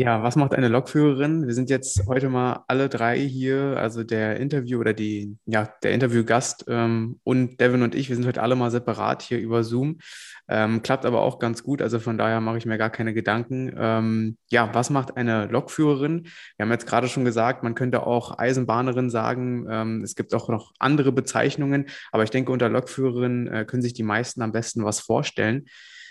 Ja, 0.00 0.22
was 0.22 0.36
macht 0.36 0.54
eine 0.54 0.68
Lokführerin? 0.68 1.48
Wir 1.48 1.54
sind 1.54 1.70
jetzt 1.70 2.06
heute 2.06 2.28
mal 2.28 2.62
alle 2.68 2.88
drei 2.88 3.18
hier, 3.18 3.76
also 3.78 4.04
der 4.04 4.38
Interview 4.38 4.78
oder 4.78 4.92
die, 4.92 5.36
ja, 5.44 5.68
der 5.82 5.90
Interviewgast 5.90 6.66
ähm, 6.68 7.18
und 7.24 7.60
Devin 7.60 7.82
und 7.82 7.96
ich, 7.96 8.08
wir 8.08 8.14
sind 8.14 8.24
heute 8.24 8.40
alle 8.40 8.54
mal 8.54 8.70
separat 8.70 9.22
hier 9.22 9.40
über 9.40 9.64
Zoom. 9.64 9.98
Ähm, 10.48 10.84
klappt 10.84 11.04
aber 11.04 11.22
auch 11.22 11.40
ganz 11.40 11.64
gut, 11.64 11.82
also 11.82 11.98
von 11.98 12.16
daher 12.16 12.40
mache 12.40 12.58
ich 12.58 12.64
mir 12.64 12.78
gar 12.78 12.90
keine 12.90 13.12
Gedanken. 13.12 13.74
Ähm, 13.76 14.36
ja, 14.50 14.72
was 14.72 14.90
macht 14.90 15.16
eine 15.16 15.46
Lokführerin? 15.46 16.28
Wir 16.56 16.64
haben 16.64 16.70
jetzt 16.70 16.86
gerade 16.86 17.08
schon 17.08 17.24
gesagt, 17.24 17.64
man 17.64 17.74
könnte 17.74 18.06
auch 18.06 18.38
Eisenbahnerin 18.38 19.10
sagen. 19.10 19.66
Ähm, 19.68 20.02
es 20.04 20.14
gibt 20.14 20.32
auch 20.32 20.48
noch 20.48 20.74
andere 20.78 21.10
Bezeichnungen, 21.10 21.86
aber 22.12 22.22
ich 22.22 22.30
denke, 22.30 22.52
unter 22.52 22.68
Lokführerin 22.68 23.48
äh, 23.48 23.64
können 23.64 23.82
sich 23.82 23.94
die 23.94 24.04
meisten 24.04 24.42
am 24.42 24.52
besten 24.52 24.84
was 24.84 25.00
vorstellen. 25.00 25.66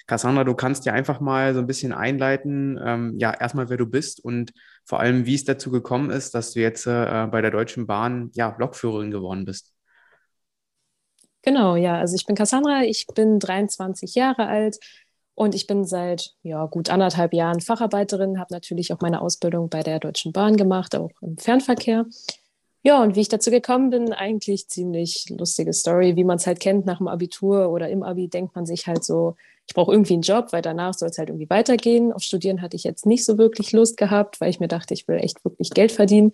Cassandra, 0.07 0.45
du 0.45 0.55
kannst 0.55 0.85
ja 0.85 0.93
einfach 0.93 1.19
mal 1.19 1.53
so 1.53 1.59
ein 1.59 1.67
bisschen 1.67 1.91
einleiten, 1.91 2.79
ähm, 2.83 3.15
ja, 3.17 3.33
erstmal, 3.33 3.69
wer 3.69 3.77
du 3.77 3.85
bist 3.85 4.23
und 4.23 4.53
vor 4.85 5.01
allem, 5.01 5.25
wie 5.25 5.35
es 5.35 5.43
dazu 5.43 5.69
gekommen 5.69 6.09
ist, 6.09 6.33
dass 6.33 6.53
du 6.53 6.61
jetzt 6.61 6.87
äh, 6.87 7.27
bei 7.29 7.41
der 7.41 7.51
Deutschen 7.51 7.87
Bahn, 7.87 8.31
ja, 8.33 8.55
Lokführerin 8.57 9.11
geworden 9.11 9.43
bist. 9.43 9.73
Genau, 11.41 11.75
ja, 11.75 11.97
also 11.97 12.15
ich 12.15 12.25
bin 12.25 12.35
Cassandra, 12.35 12.83
ich 12.83 13.05
bin 13.13 13.39
23 13.39 14.15
Jahre 14.15 14.47
alt 14.47 14.79
und 15.35 15.55
ich 15.55 15.67
bin 15.67 15.85
seit 15.85 16.33
ja, 16.41 16.65
gut 16.65 16.89
anderthalb 16.89 17.33
Jahren 17.33 17.59
Facharbeiterin, 17.59 18.39
habe 18.39 18.53
natürlich 18.53 18.91
auch 18.93 19.01
meine 19.01 19.21
Ausbildung 19.21 19.69
bei 19.69 19.83
der 19.83 19.99
Deutschen 19.99 20.31
Bahn 20.31 20.57
gemacht, 20.57 20.95
auch 20.95 21.11
im 21.21 21.37
Fernverkehr. 21.37 22.05
Ja, 22.87 23.03
und 23.03 23.17
wie 23.17 23.19
ich 23.19 23.27
dazu 23.27 23.51
gekommen 23.51 23.89
bin, 23.89 24.13
eigentlich 24.13 24.69
ziemlich 24.69 25.29
lustige 25.29 25.73
Story, 25.73 26.15
wie 26.15 26.23
man 26.23 26.37
es 26.37 26.47
halt 26.47 26.61
kennt 26.61 26.85
nach 26.85 26.99
dem 26.99 27.09
Abitur 27.09 27.69
oder 27.69 27.89
im 27.89 28.01
Abi 28.01 28.29
denkt 28.29 28.55
man 28.55 28.65
sich 28.65 28.87
halt 28.87 29.03
so, 29.03 29.35
ich 29.67 29.73
brauche 29.73 29.91
irgendwie 29.91 30.13
einen 30.13 30.21
Job, 30.21 30.53
weil 30.53 30.61
danach 30.61 30.93
soll 30.93 31.09
es 31.09 31.17
halt 31.17 31.27
irgendwie 31.27 31.49
weitergehen. 31.49 32.13
Auf 32.13 32.21
Studieren 32.21 32.61
hatte 32.61 32.77
ich 32.77 32.85
jetzt 32.85 33.05
nicht 33.05 33.25
so 33.25 33.37
wirklich 33.37 33.73
Lust 33.73 33.97
gehabt, 33.97 34.39
weil 34.39 34.49
ich 34.49 34.61
mir 34.61 34.69
dachte, 34.69 34.93
ich 34.93 35.05
will 35.09 35.17
echt 35.17 35.43
wirklich 35.43 35.71
Geld 35.71 35.91
verdienen. 35.91 36.31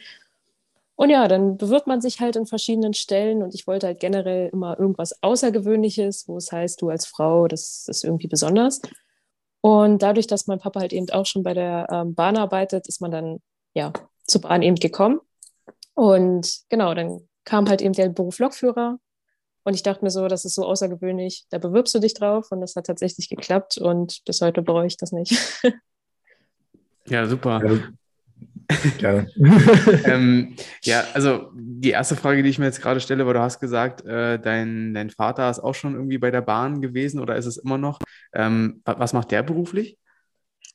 Und 0.94 1.10
ja, 1.10 1.28
dann 1.28 1.58
bewirbt 1.58 1.88
man 1.88 2.02
sich 2.02 2.20
halt 2.20 2.36
in 2.36 2.46
verschiedenen 2.46 2.94
Stellen 2.94 3.42
und 3.42 3.56
ich 3.56 3.66
wollte 3.66 3.88
halt 3.88 4.00
generell 4.00 4.50
immer 4.54 4.80
irgendwas 4.80 5.24
Außergewöhnliches, 5.24 6.28
wo 6.28 6.38
es 6.38 6.52
heißt, 6.52 6.80
du 6.84 6.90
als 6.90 7.08
Frau, 7.08 7.48
das 7.48 7.88
ist 7.88 8.04
irgendwie 8.04 8.28
besonders. 8.28 8.80
Und 9.62 10.04
dadurch, 10.04 10.28
dass 10.28 10.46
mein 10.46 10.60
Papa 10.60 10.82
halt 10.82 10.94
eben 10.94 11.10
auch 11.10 11.26
schon 11.26 11.42
bei 11.42 11.56
der 11.56 11.88
ähm, 11.92 12.14
Bahn 12.14 12.38
arbeitet, 12.38 12.88
ist 12.88 13.02
man 13.02 13.10
dann 13.10 13.42
ja 13.74 13.92
zur 14.28 14.42
Bahn 14.42 14.62
eben 14.62 14.76
gekommen. 14.76 15.20
Und 15.94 16.62
genau, 16.70 16.94
dann 16.94 17.28
kam 17.46 17.70
halt 17.70 17.82
eben 17.82 17.94
der 17.94 18.10
Beruf 18.10 18.40
Lokführer 18.40 19.00
und 19.64 19.74
ich 19.74 19.84
dachte 19.84 20.04
mir 20.04 20.12
so, 20.12 20.28
das 20.28 20.46
ist 20.46 20.56
so 20.56 20.66
außergewöhnlich, 20.66 21.46
da 21.50 21.58
bewirbst 21.58 21.96
du 21.96 22.00
dich 22.00 22.14
drauf 22.14 22.52
und 22.52 22.62
das 22.62 22.76
hat 22.76 22.86
tatsächlich 22.86 23.30
geklappt 23.30 23.78
und 23.78 24.22
bis 24.26 24.42
heute 24.42 24.62
bereue 24.62 24.88
ich 24.88 24.98
das 24.98 25.12
nicht. 25.12 25.38
ja, 27.08 27.26
super. 27.26 27.62
Ja, 29.00 29.26
ähm, 30.06 30.56
ja, 30.84 31.04
also 31.14 31.52
die 31.54 31.92
erste 31.92 32.16
Frage, 32.16 32.44
die 32.44 32.50
ich 32.50 32.60
mir 32.60 32.66
jetzt 32.66 32.82
gerade 32.82 33.00
stelle, 33.00 33.26
weil 33.26 33.34
du 33.34 33.42
hast 33.42 33.60
gesagt, 33.60 34.06
äh, 34.06 34.40
dein, 34.40 34.94
dein 34.94 35.10
Vater 35.10 35.50
ist 35.50 35.60
auch 35.60 35.76
schon 35.76 35.94
irgendwie 35.96 36.18
bei 36.18 36.32
der 36.32 36.42
Bahn 36.42 36.82
gewesen 36.82 37.20
oder 37.20 37.36
ist 37.36 37.46
es 37.46 37.58
immer 37.58 37.78
noch? 37.78 38.00
Ähm, 38.34 38.82
was 38.86 39.14
macht 39.14 39.32
der 39.32 39.44
beruflich? 39.44 39.98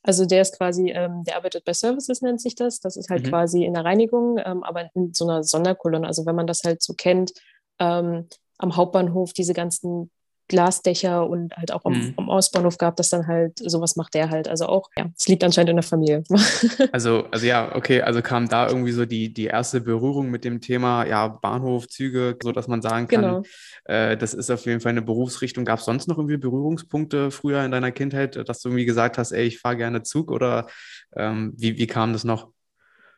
Also 0.09 0.25
der 0.25 0.41
ist 0.41 0.57
quasi, 0.57 0.91
ähm, 0.91 1.23
der 1.25 1.37
arbeitet 1.37 1.67
bei 1.67 1.75
Services, 1.75 2.23
nennt 2.23 2.41
sich 2.41 2.55
das. 2.55 2.81
Das 2.81 2.97
ist 2.97 3.11
halt 3.11 3.27
mhm. 3.27 3.29
quasi 3.29 3.67
in 3.67 3.75
der 3.75 3.85
Reinigung, 3.85 4.39
ähm, 4.43 4.63
aber 4.63 4.89
in 4.95 5.13
so 5.13 5.29
einer 5.29 5.45
Sonderkolonne. 5.45 6.07
Also 6.07 6.25
wenn 6.25 6.35
man 6.35 6.47
das 6.47 6.63
halt 6.65 6.83
so 6.83 6.95
kennt, 6.95 7.35
ähm, 7.79 8.27
am 8.57 8.75
Hauptbahnhof 8.75 9.35
diese 9.35 9.53
ganzen 9.53 10.11
Glasdächer 10.49 11.29
und 11.29 11.55
halt 11.57 11.73
auch 11.73 11.85
am, 11.85 11.93
mhm. 11.93 12.15
am, 12.17 12.31
Ausbahnhof 12.31 12.79
gab 12.79 12.97
das 12.97 13.11
dann 13.11 13.27
halt, 13.27 13.59
sowas 13.59 13.97
macht 13.97 14.15
der 14.15 14.31
halt. 14.31 14.49
Also 14.49 14.67
auch, 14.67 14.91
ja, 14.97 15.07
es 15.17 15.29
liegt 15.29 15.45
anscheinend 15.45 15.71
in 15.71 15.77
der 15.77 15.83
Familie. 15.83 16.25
also, 16.93 17.25
also 17.31 17.47
ja, 17.47 17.75
okay, 17.75 18.03
also 18.03 18.23
kam 18.23 18.49
da 18.49 18.69
irgendwie 18.69 18.93
so 18.93 19.05
die, 19.05 19.33
die 19.33 19.47
erste 19.47 19.81
Berührung 19.81 20.31
mit 20.31 20.45
dem 20.45 20.61
Thema, 20.61 21.07
ja, 21.07 21.29
Bahnhof, 21.29 21.89
Züge, 21.89 22.37
so 22.43 22.53
dass 22.53 22.67
man 22.67 22.83
sagen 22.83 23.09
kann, 23.09 23.21
genau. 23.21 23.43
äh, 23.85 24.17
das 24.17 24.35
ist 24.35 24.51
auf 24.51 24.65
jeden 24.65 24.81
Fall 24.81 24.91
eine 24.91 25.03
Berufsrichtung. 25.03 25.65
Gab 25.65 25.79
es 25.79 25.85
sonst 25.85 26.09
noch 26.09 26.17
irgendwie 26.17 26.39
Berührungspunkte 26.39 27.31
früher 27.31 27.65
in 27.65 27.71
deiner 27.71 27.93
Kindheit, 27.93 28.37
dass 28.49 28.61
du 28.61 28.71
irgendwie 28.71 28.87
gesagt 28.87 29.19
hast, 29.19 29.33
ey, 29.33 29.45
ich 29.45 29.61
fahre 29.61 29.77
gerne 29.77 30.03
Zug 30.03 30.31
oder 30.31 30.67
ähm, 31.15 31.53
wie, 31.57 31.79
wie 31.79 31.87
kam 31.87 32.13
das 32.13 32.25
noch? 32.25 32.51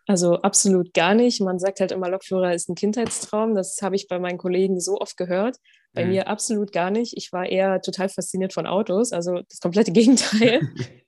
Also 0.06 0.36
absolut 0.42 0.92
gar 0.92 1.14
nicht. 1.14 1.40
Man 1.40 1.60
sagt 1.60 1.78
halt 1.78 1.92
immer, 1.92 2.08
Lokführer 2.08 2.52
ist 2.52 2.68
ein 2.68 2.74
Kindheitstraum. 2.74 3.54
Das 3.54 3.78
habe 3.80 3.94
ich 3.94 4.08
bei 4.08 4.18
meinen 4.18 4.38
Kollegen 4.38 4.80
so 4.80 4.98
oft 4.98 5.16
gehört. 5.16 5.56
Bei 5.92 6.04
mhm. 6.04 6.10
mir 6.10 6.28
absolut 6.28 6.72
gar 6.72 6.90
nicht. 6.90 7.16
Ich 7.16 7.32
war 7.32 7.46
eher 7.46 7.80
total 7.80 8.08
fasziniert 8.08 8.52
von 8.52 8.66
Autos, 8.66 9.12
also 9.12 9.40
das 9.48 9.60
komplette 9.60 9.92
Gegenteil. 9.92 10.60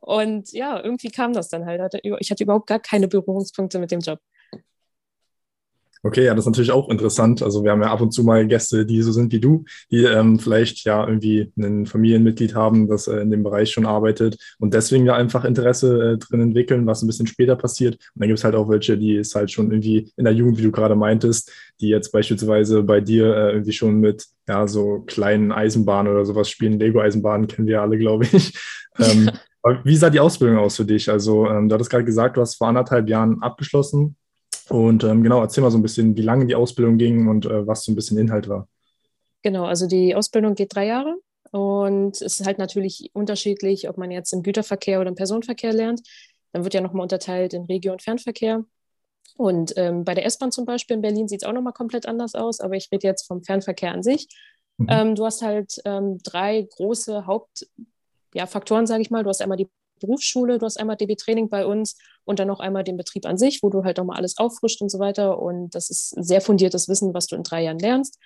Und 0.00 0.52
ja, 0.52 0.82
irgendwie 0.82 1.10
kam 1.10 1.32
das 1.32 1.48
dann 1.48 1.66
halt. 1.66 1.82
Ich 2.20 2.30
hatte 2.30 2.42
überhaupt 2.42 2.66
gar 2.66 2.78
keine 2.78 3.08
Berührungspunkte 3.08 3.78
mit 3.78 3.90
dem 3.90 4.00
Job. 4.00 4.20
Okay, 6.02 6.24
ja, 6.24 6.34
das 6.34 6.44
ist 6.44 6.46
natürlich 6.46 6.70
auch 6.70 6.88
interessant. 6.88 7.42
Also 7.42 7.64
wir 7.64 7.72
haben 7.72 7.82
ja 7.82 7.90
ab 7.90 8.00
und 8.00 8.12
zu 8.12 8.22
mal 8.24 8.46
Gäste, 8.46 8.86
die 8.86 9.02
so 9.02 9.12
sind 9.12 9.32
wie 9.32 9.40
du, 9.40 9.64
die 9.90 10.04
ähm, 10.04 10.38
vielleicht 10.38 10.84
ja 10.84 11.06
irgendwie 11.06 11.52
ein 11.58 11.86
Familienmitglied 11.86 12.54
haben, 12.54 12.88
das 12.88 13.08
äh, 13.08 13.16
in 13.20 13.30
dem 13.30 13.42
Bereich 13.42 13.70
schon 13.70 13.86
arbeitet 13.86 14.36
und 14.58 14.74
deswegen 14.74 15.06
ja 15.06 15.14
einfach 15.14 15.44
Interesse 15.44 16.12
äh, 16.12 16.18
drin 16.18 16.40
entwickeln, 16.40 16.86
was 16.86 17.02
ein 17.02 17.06
bisschen 17.06 17.26
später 17.26 17.56
passiert. 17.56 17.94
Und 17.94 18.20
dann 18.20 18.28
gibt 18.28 18.38
es 18.38 18.44
halt 18.44 18.54
auch 18.54 18.68
welche, 18.68 18.96
die 18.96 19.16
es 19.16 19.34
halt 19.34 19.50
schon 19.50 19.70
irgendwie 19.70 20.12
in 20.16 20.24
der 20.24 20.34
Jugend, 20.34 20.58
wie 20.58 20.62
du 20.62 20.70
gerade 20.70 20.94
meintest, 20.94 21.50
die 21.80 21.88
jetzt 21.88 22.12
beispielsweise 22.12 22.82
bei 22.82 23.00
dir 23.00 23.34
äh, 23.34 23.52
irgendwie 23.52 23.72
schon 23.72 23.98
mit 24.00 24.26
ja 24.48 24.66
so 24.66 25.00
kleinen 25.06 25.52
Eisenbahnen 25.52 26.12
oder 26.12 26.24
sowas 26.24 26.48
spielen. 26.48 26.78
Lego-Eisenbahnen 26.78 27.48
kennen 27.48 27.68
wir 27.68 27.82
alle, 27.82 27.98
glaube 27.98 28.26
ich. 28.30 28.56
ähm, 28.98 29.30
wie 29.84 29.96
sah 29.96 30.10
die 30.10 30.20
Ausbildung 30.20 30.58
aus 30.58 30.76
für 30.76 30.84
dich? 30.84 31.10
Also 31.10 31.48
ähm, 31.48 31.68
du 31.68 31.74
hattest 31.74 31.90
gerade 31.90 32.04
gesagt, 32.04 32.36
du 32.36 32.40
hast 32.40 32.56
vor 32.56 32.68
anderthalb 32.68 33.08
Jahren 33.08 33.42
abgeschlossen. 33.42 34.16
Und 34.68 35.04
ähm, 35.04 35.22
genau, 35.22 35.40
erzähl 35.40 35.62
mal 35.62 35.70
so 35.70 35.78
ein 35.78 35.82
bisschen, 35.82 36.16
wie 36.16 36.22
lange 36.22 36.46
die 36.46 36.54
Ausbildung 36.54 36.98
ging 36.98 37.28
und 37.28 37.46
äh, 37.46 37.66
was 37.66 37.84
so 37.84 37.92
ein 37.92 37.94
bisschen 37.94 38.18
Inhalt 38.18 38.48
war. 38.48 38.68
Genau, 39.42 39.64
also 39.64 39.86
die 39.86 40.14
Ausbildung 40.14 40.54
geht 40.54 40.74
drei 40.74 40.86
Jahre 40.86 41.16
und 41.50 42.20
es 42.20 42.40
ist 42.40 42.46
halt 42.46 42.58
natürlich 42.58 43.10
unterschiedlich, 43.14 43.88
ob 43.88 43.96
man 43.96 44.10
jetzt 44.10 44.32
im 44.32 44.42
Güterverkehr 44.42 45.00
oder 45.00 45.08
im 45.08 45.14
Personenverkehr 45.14 45.72
lernt. 45.72 46.02
Dann 46.52 46.64
wird 46.64 46.74
ja 46.74 46.80
nochmal 46.80 47.02
unterteilt 47.02 47.54
in 47.54 47.64
Regio- 47.64 47.92
und 47.92 48.02
Fernverkehr. 48.02 48.64
Und 49.36 49.74
ähm, 49.76 50.04
bei 50.04 50.14
der 50.14 50.26
S-Bahn 50.26 50.50
zum 50.50 50.64
Beispiel 50.64 50.96
in 50.96 51.02
Berlin 51.02 51.28
sieht 51.28 51.42
es 51.42 51.48
auch 51.48 51.52
nochmal 51.52 51.72
komplett 51.72 52.06
anders 52.06 52.34
aus, 52.34 52.60
aber 52.60 52.74
ich 52.74 52.88
rede 52.90 53.06
jetzt 53.06 53.26
vom 53.26 53.42
Fernverkehr 53.42 53.92
an 53.92 54.02
sich. 54.02 54.28
Mhm. 54.78 54.86
Ähm, 54.90 55.14
du 55.14 55.24
hast 55.24 55.42
halt 55.42 55.80
ähm, 55.84 56.18
drei 56.22 56.66
große 56.76 57.26
Hauptfaktoren, 57.26 58.84
ja, 58.84 58.86
sage 58.86 59.02
ich 59.02 59.10
mal. 59.10 59.22
Du 59.22 59.28
hast 59.28 59.40
einmal 59.40 59.58
die 59.58 59.68
Berufsschule, 60.00 60.58
du 60.58 60.66
hast 60.66 60.78
einmal 60.78 60.96
DB-Training 60.96 61.48
bei 61.48 61.66
uns 61.66 61.96
und 62.28 62.38
dann 62.38 62.48
noch 62.48 62.60
einmal 62.60 62.84
den 62.84 62.98
Betrieb 62.98 63.24
an 63.24 63.38
sich, 63.38 63.62
wo 63.62 63.70
du 63.70 63.84
halt 63.84 63.96
nochmal 63.96 64.18
alles 64.18 64.36
auffrischt 64.36 64.82
und 64.82 64.90
so 64.90 64.98
weiter. 64.98 65.40
Und 65.40 65.74
das 65.74 65.88
ist 65.88 66.10
sehr 66.10 66.42
fundiertes 66.42 66.86
Wissen, 66.86 67.14
was 67.14 67.26
du 67.26 67.36
in 67.36 67.42
drei 67.42 67.62
Jahren 67.62 67.78
lernst. 67.78 68.18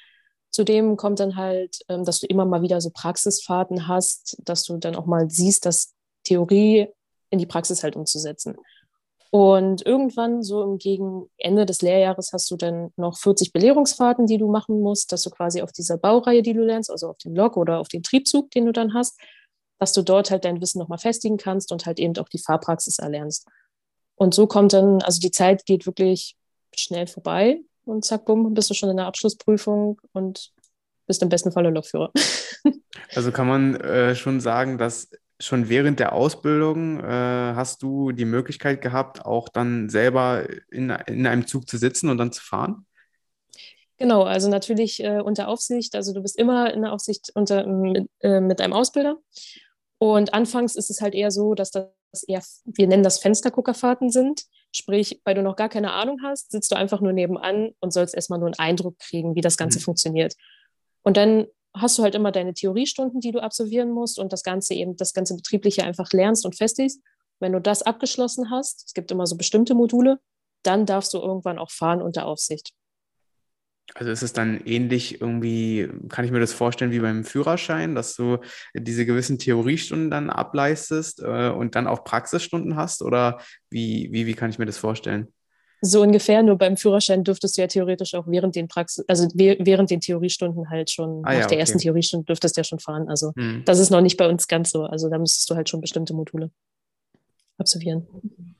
Zudem 0.50 0.96
kommt 0.96 1.20
dann 1.20 1.36
halt, 1.36 1.78
ähm, 1.88 2.04
dass 2.04 2.18
du 2.18 2.26
immer 2.26 2.44
mal 2.44 2.62
wieder 2.62 2.80
so 2.80 2.90
Praxisfahrten 2.90 3.86
hast, 3.86 4.36
dass 4.44 4.64
du 4.64 4.76
dann 4.76 4.96
auch 4.96 5.06
mal 5.06 5.30
siehst, 5.30 5.66
dass 5.66 5.94
Theorie 6.24 6.88
in 7.30 7.38
die 7.38 7.46
Praxis 7.46 7.84
halt 7.84 7.94
umzusetzen. 7.94 8.56
Und 9.30 9.86
irgendwann, 9.86 10.42
so 10.42 10.62
im 10.62 10.78
Gegen 10.78 11.30
Ende 11.38 11.64
des 11.64 11.80
Lehrjahres, 11.80 12.32
hast 12.32 12.50
du 12.50 12.56
dann 12.56 12.92
noch 12.96 13.16
40 13.16 13.52
Belehrungsfahrten, 13.52 14.26
die 14.26 14.36
du 14.36 14.50
machen 14.50 14.80
musst, 14.80 15.12
dass 15.12 15.22
du 15.22 15.30
quasi 15.30 15.62
auf 15.62 15.70
dieser 15.70 15.96
Baureihe, 15.96 16.42
die 16.42 16.52
du 16.52 16.62
lernst, 16.62 16.90
also 16.90 17.08
auf 17.08 17.18
den 17.18 17.34
Lok 17.34 17.56
oder 17.56 17.78
auf 17.78 17.88
den 17.88 18.02
Triebzug, 18.02 18.50
den 18.50 18.66
du 18.66 18.72
dann 18.72 18.94
hast, 18.94 19.18
dass 19.78 19.92
du 19.92 20.02
dort 20.02 20.30
halt 20.30 20.44
dein 20.44 20.60
Wissen 20.60 20.80
nochmal 20.80 20.98
festigen 20.98 21.38
kannst 21.38 21.72
und 21.72 21.86
halt 21.86 21.98
eben 21.98 22.16
auch 22.18 22.28
die 22.28 22.38
Fahrpraxis 22.38 22.98
erlernst. 22.98 23.46
Und 24.16 24.34
so 24.34 24.46
kommt 24.46 24.72
dann, 24.72 25.02
also 25.02 25.20
die 25.20 25.30
Zeit 25.30 25.64
geht 25.66 25.86
wirklich 25.86 26.36
schnell 26.74 27.06
vorbei 27.06 27.60
und 27.84 28.04
zack, 28.04 28.24
bumm, 28.24 28.54
bist 28.54 28.70
du 28.70 28.74
schon 28.74 28.90
in 28.90 28.96
der 28.96 29.06
Abschlussprüfung 29.06 30.00
und 30.12 30.52
bist 31.06 31.22
im 31.22 31.28
besten 31.28 31.52
Falle 31.52 31.70
Lokführer. 31.70 32.10
Also 33.14 33.30
kann 33.30 33.46
man 33.46 33.76
äh, 33.76 34.14
schon 34.14 34.40
sagen, 34.40 34.78
dass 34.78 35.10
schon 35.38 35.68
während 35.68 35.98
der 36.00 36.12
Ausbildung 36.14 37.00
äh, 37.00 37.04
hast 37.54 37.82
du 37.82 38.12
die 38.12 38.24
Möglichkeit 38.24 38.80
gehabt, 38.80 39.24
auch 39.24 39.48
dann 39.48 39.90
selber 39.90 40.46
in, 40.70 40.90
in 41.06 41.26
einem 41.26 41.46
Zug 41.46 41.68
zu 41.68 41.76
sitzen 41.76 42.08
und 42.08 42.18
dann 42.18 42.32
zu 42.32 42.42
fahren? 42.42 42.86
Genau, 43.98 44.22
also 44.22 44.48
natürlich 44.48 45.02
äh, 45.02 45.20
unter 45.20 45.48
Aufsicht. 45.48 45.94
Also 45.94 46.14
du 46.14 46.22
bist 46.22 46.38
immer 46.38 46.72
in 46.72 46.82
der 46.82 46.92
Aufsicht 46.92 47.30
unter, 47.34 47.66
mit, 47.66 48.08
äh, 48.20 48.40
mit 48.40 48.60
einem 48.60 48.72
Ausbilder. 48.72 49.18
Und 49.98 50.32
anfangs 50.34 50.74
ist 50.74 50.90
es 50.90 51.00
halt 51.00 51.14
eher 51.14 51.30
so, 51.30 51.54
dass 51.54 51.70
das 51.70 51.86
eher, 52.22 52.42
wir 52.64 52.86
nennen 52.86 53.02
das 53.02 53.18
Fensterguckerfahrten 53.18 54.10
sind. 54.10 54.42
Sprich, 54.74 55.20
weil 55.24 55.34
du 55.34 55.42
noch 55.42 55.56
gar 55.56 55.68
keine 55.68 55.92
Ahnung 55.92 56.20
hast, 56.22 56.50
sitzt 56.50 56.72
du 56.72 56.76
einfach 56.76 57.00
nur 57.00 57.12
nebenan 57.12 57.72
und 57.80 57.92
sollst 57.92 58.14
erstmal 58.14 58.38
nur 58.38 58.48
einen 58.48 58.58
Eindruck 58.58 58.98
kriegen, 58.98 59.34
wie 59.34 59.40
das 59.40 59.56
Ganze 59.56 59.78
mhm. 59.78 59.82
funktioniert. 59.82 60.34
Und 61.02 61.16
dann 61.16 61.46
hast 61.74 61.98
du 61.98 62.02
halt 62.02 62.14
immer 62.14 62.32
deine 62.32 62.54
Theoriestunden, 62.54 63.20
die 63.20 63.32
du 63.32 63.40
absolvieren 63.40 63.90
musst 63.90 64.18
und 64.18 64.32
das 64.32 64.42
Ganze 64.42 64.74
eben, 64.74 64.96
das 64.96 65.14
ganze 65.14 65.34
Betriebliche 65.36 65.84
einfach 65.84 66.10
lernst 66.12 66.44
und 66.44 66.56
festigst. 66.56 67.00
Wenn 67.40 67.52
du 67.52 67.60
das 67.60 67.82
abgeschlossen 67.82 68.50
hast, 68.50 68.84
es 68.86 68.94
gibt 68.94 69.10
immer 69.10 69.26
so 69.26 69.36
bestimmte 69.36 69.74
Module, 69.74 70.20
dann 70.62 70.86
darfst 70.86 71.12
du 71.14 71.18
irgendwann 71.18 71.58
auch 71.58 71.70
fahren 71.70 72.02
unter 72.02 72.26
Aufsicht. 72.26 72.72
Also 73.94 74.10
ist 74.10 74.22
es 74.22 74.32
dann 74.32 74.60
ähnlich 74.64 75.20
irgendwie, 75.20 75.88
kann 76.08 76.24
ich 76.24 76.30
mir 76.30 76.40
das 76.40 76.52
vorstellen 76.52 76.92
wie 76.92 77.00
beim 77.00 77.24
Führerschein, 77.24 77.94
dass 77.94 78.16
du 78.16 78.38
diese 78.74 79.04
gewissen 79.04 79.38
Theoriestunden 79.38 80.10
dann 80.10 80.30
ableistest 80.30 81.20
äh, 81.20 81.50
und 81.50 81.74
dann 81.74 81.86
auch 81.86 82.04
Praxisstunden 82.04 82.76
hast? 82.76 83.02
Oder 83.02 83.38
wie, 83.68 84.08
wie, 84.10 84.26
wie 84.26 84.34
kann 84.34 84.50
ich 84.50 84.58
mir 84.58 84.66
das 84.66 84.78
vorstellen? 84.78 85.28
So 85.84 86.00
ungefähr, 86.00 86.44
nur 86.44 86.56
beim 86.56 86.76
Führerschein 86.76 87.24
dürftest 87.24 87.56
du 87.56 87.62
ja 87.62 87.66
theoretisch 87.66 88.14
auch 88.14 88.26
während 88.28 88.54
den 88.54 88.68
Praxis, 88.68 89.04
also 89.08 89.26
während 89.34 89.90
den 89.90 90.00
Theoriestunden 90.00 90.70
halt 90.70 90.90
schon, 90.90 91.22
ah, 91.24 91.30
nach 91.30 91.32
ja, 91.32 91.38
der 91.40 91.46
okay. 91.46 91.58
ersten 91.58 91.78
Theoriestunde 91.78 92.24
dürftest 92.24 92.56
du 92.56 92.60
ja 92.60 92.64
schon 92.64 92.78
fahren. 92.78 93.08
Also 93.08 93.32
hm. 93.36 93.62
das 93.66 93.80
ist 93.80 93.90
noch 93.90 94.00
nicht 94.00 94.16
bei 94.16 94.28
uns 94.28 94.46
ganz 94.46 94.70
so. 94.70 94.84
Also 94.84 95.10
da 95.10 95.18
müsstest 95.18 95.50
du 95.50 95.56
halt 95.56 95.68
schon 95.68 95.80
bestimmte 95.80 96.14
Module 96.14 96.52
absolvieren. 97.58 98.06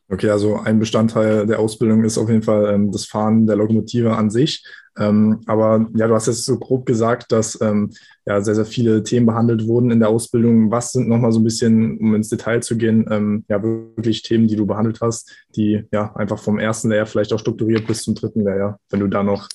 Okay, 0.08 0.30
also 0.30 0.58
ein 0.58 0.78
Bestandteil 0.80 1.46
der 1.46 1.60
Ausbildung 1.60 2.04
ist 2.04 2.19
auf 2.19 2.28
jeden 2.28 2.42
Fall 2.42 2.74
ähm, 2.74 2.90
das 2.90 3.06
Fahren 3.06 3.46
der 3.46 3.56
Lokomotive 3.56 4.16
an 4.16 4.28
sich. 4.28 4.64
Ähm, 4.99 5.41
aber 5.47 5.89
ja, 5.94 6.06
du 6.06 6.15
hast 6.15 6.27
jetzt 6.27 6.44
so 6.44 6.59
grob 6.59 6.85
gesagt, 6.85 7.33
dass 7.33 7.59
ähm, 7.61 7.91
ja 8.27 8.41
sehr, 8.43 8.55
sehr 8.55 8.67
viele 8.67 9.03
Themen 9.03 9.27
behandelt 9.27 9.67
wurden 9.67 9.91
in 9.91 10.00
der 10.00 10.11
Ausbildung. 10.11 10.71
Was 10.71 10.93
sind 10.93 11.09
nochmal 11.09 11.33
so 11.33 11.41
ein 11.41 11.44
bisschen, 11.44 11.99
um 11.99 12.15
ins 12.15 12.29
Detail 12.29 12.61
zu 12.61 12.77
gehen, 12.77 13.06
ähm, 13.11 13.44
ja, 13.49 13.62
wirklich 13.62 14.23
Themen, 14.23 14.49
die 14.49 14.56
du 14.56 14.67
behandelt 14.67 15.00
hast, 15.00 15.31
die 15.56 15.85
ja 15.93 16.15
einfach 16.17 16.39
vom 16.39 16.59
ersten 16.59 16.91
Lehrjahr 16.91 17.06
vielleicht 17.06 17.33
auch 17.33 17.39
strukturiert 17.39 17.87
bis 17.87 18.03
zum 18.03 18.15
dritten 18.15 18.44
Lehrjahr, 18.44 18.79
wenn 18.91 19.00
du 19.00 19.09
da 19.09 19.23
noch 19.23 19.49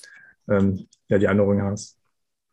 ähm, 0.50 0.86
ja, 1.08 1.18
die 1.18 1.26
Erinnerungen 1.26 1.62
hast? 1.62 1.98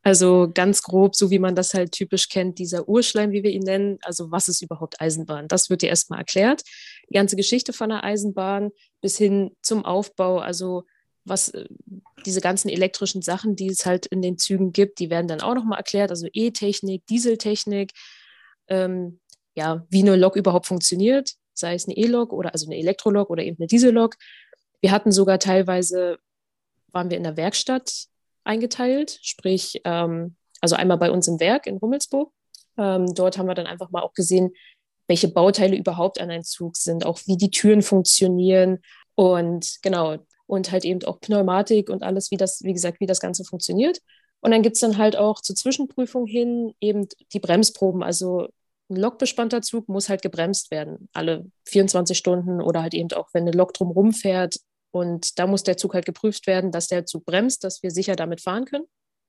Also 0.04 0.52
ganz 0.54 0.84
grob, 0.84 1.16
so 1.16 1.32
wie 1.32 1.40
man 1.40 1.56
das 1.56 1.74
halt 1.74 1.92
typisch 1.92 2.30
kennt, 2.30 2.60
dieser 2.60 2.88
Urschleim, 2.88 3.32
wie 3.32 3.42
wir 3.42 3.50
ihn 3.50 3.64
nennen. 3.64 3.98
Also 4.04 4.30
was 4.32 4.48
ist 4.48 4.62
überhaupt 4.62 5.02
Eisenbahn? 5.02 5.48
Das 5.48 5.72
wird 5.72 5.82
dir 5.82 5.90
erstmal 5.90 6.20
erklärt. 6.20 6.62
Die 7.10 7.16
ganze 7.16 7.36
Geschichte 7.36 7.74
von 7.74 7.90
der 7.90 8.04
Eisenbahn 8.04 8.70
bis 9.02 9.18
hin 9.18 9.56
zum 9.64 9.84
Aufbau, 9.84 10.38
also 10.38 10.84
was 11.26 11.50
äh, 11.50 11.66
diese 12.26 12.42
ganzen 12.42 12.70
elektrischen 12.70 13.22
Sachen, 13.22 13.56
die 13.56 13.68
es 13.68 13.86
halt 13.86 14.06
in 14.06 14.22
den 14.22 14.38
Zügen 14.38 14.72
gibt, 14.72 15.00
die 15.00 15.10
werden 15.10 15.28
dann 15.28 15.42
auch 15.42 15.56
nochmal 15.56 15.80
erklärt. 15.80 16.12
Also 16.12 16.28
E-Technik, 16.32 17.06
Dieseltechnik, 17.08 17.92
ähm, 18.68 19.20
ja, 19.56 19.86
wie 19.90 20.02
eine 20.02 20.16
Lok 20.16 20.36
überhaupt 20.36 20.68
funktioniert, 20.68 21.34
sei 21.54 21.74
es 21.74 21.88
eine 21.88 21.98
E-Lok 21.98 22.32
oder 22.32 22.54
also 22.54 22.68
eine 22.68 22.78
Elektrolok 22.78 23.30
oder 23.30 23.44
eben 23.44 23.58
eine 23.60 23.68
Diesellok. 23.68 24.16
Wir 24.82 24.92
hatten 24.92 25.12
sogar 25.12 25.40
teilweise, 25.40 26.18
waren 26.92 27.10
wir 27.10 27.18
in 27.18 27.24
der 27.24 27.38
Werkstatt 27.38 28.08
eingeteilt, 28.44 29.20
sprich, 29.22 29.82
ähm, 29.84 30.36
also 30.62 30.76
einmal 30.76 30.98
bei 30.98 31.12
uns 31.12 31.28
im 31.28 31.40
Werk 31.40 31.68
in 31.68 31.78
Rummelsburg. 31.78 32.32
Ähm, 32.78 33.14
dort 33.14 33.38
haben 33.38 33.48
wir 33.48 33.56
dann 33.56 33.68
einfach 33.68 33.92
mal 33.92 34.02
auch 34.02 34.14
gesehen, 34.14 34.52
welche 35.08 35.28
Bauteile 35.28 35.76
überhaupt 35.76 36.20
an 36.20 36.32
einem 36.32 36.44
Zug 36.44 36.76
sind, 36.76 37.06
auch 37.06 37.20
wie 37.26 37.38
die 37.38 37.52
Türen 37.52 37.82
funktionieren 37.82 38.80
und 39.16 39.78
genau, 39.82 40.18
und 40.48 40.72
halt 40.72 40.86
eben 40.86 41.04
auch 41.06 41.20
Pneumatik 41.20 41.90
und 41.90 42.04
alles, 42.04 42.32
wie 42.32 42.38
das, 42.38 42.62
wie 42.64 42.74
gesagt, 42.74 43.00
wie 43.00 43.06
das 43.06 43.20
Ganze 43.20 43.44
funktioniert. 43.44 44.00
Und 44.42 44.52
dann 44.52 44.62
gibt 44.62 44.76
es 44.76 44.82
dann 44.82 44.98
halt 44.98 45.16
auch 45.16 45.42
zur 45.42 45.56
Zwischenprüfung 45.56 46.28
hin 46.28 46.74
eben 46.80 47.08
die 47.34 47.40
Bremsproben. 47.40 48.04
Also 48.04 48.48
ein 48.90 48.98
lokbespannter 48.98 49.62
Zug 49.62 49.90
muss 49.90 50.10
halt 50.10 50.22
gebremst 50.22 50.70
werden, 50.70 51.10
alle 51.14 51.46
24 51.66 52.18
Stunden 52.18 52.62
oder 52.62 52.84
halt 52.84 52.94
eben 52.94 53.12
auch, 53.14 53.30
wenn 53.34 53.44
eine 53.44 53.58
Lok 53.58 53.74
drumherum 53.74 54.14
fährt, 54.14 54.58
und 54.96 55.40
da 55.40 55.46
muss 55.46 55.64
der 55.64 55.76
Zug 55.76 55.94
halt 55.94 56.06
geprüft 56.06 56.48
werden, 56.48 56.72
dass 56.72 56.88
der 56.88 57.06
Zug 57.06 57.26
bremst, 57.26 57.66
dass 57.66 57.84
wir 57.84 57.92
sicher 57.92 58.16
damit 58.16 58.40
fahren 58.40 58.64
können. 58.64 58.86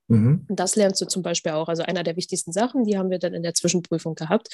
Mhm. 0.07 0.45
Und 0.47 0.57
das 0.57 0.77
lernst 0.77 1.01
du 1.01 1.05
zum 1.05 1.23
Beispiel 1.23 1.51
auch. 1.51 1.67
Also 1.67 1.83
einer 1.83 2.03
der 2.03 2.15
wichtigsten 2.15 2.53
Sachen, 2.53 2.85
die 2.85 2.97
haben 2.97 3.09
wir 3.09 3.19
dann 3.19 3.33
in 3.33 3.43
der 3.43 3.53
Zwischenprüfung 3.53 4.15
gehabt. 4.15 4.47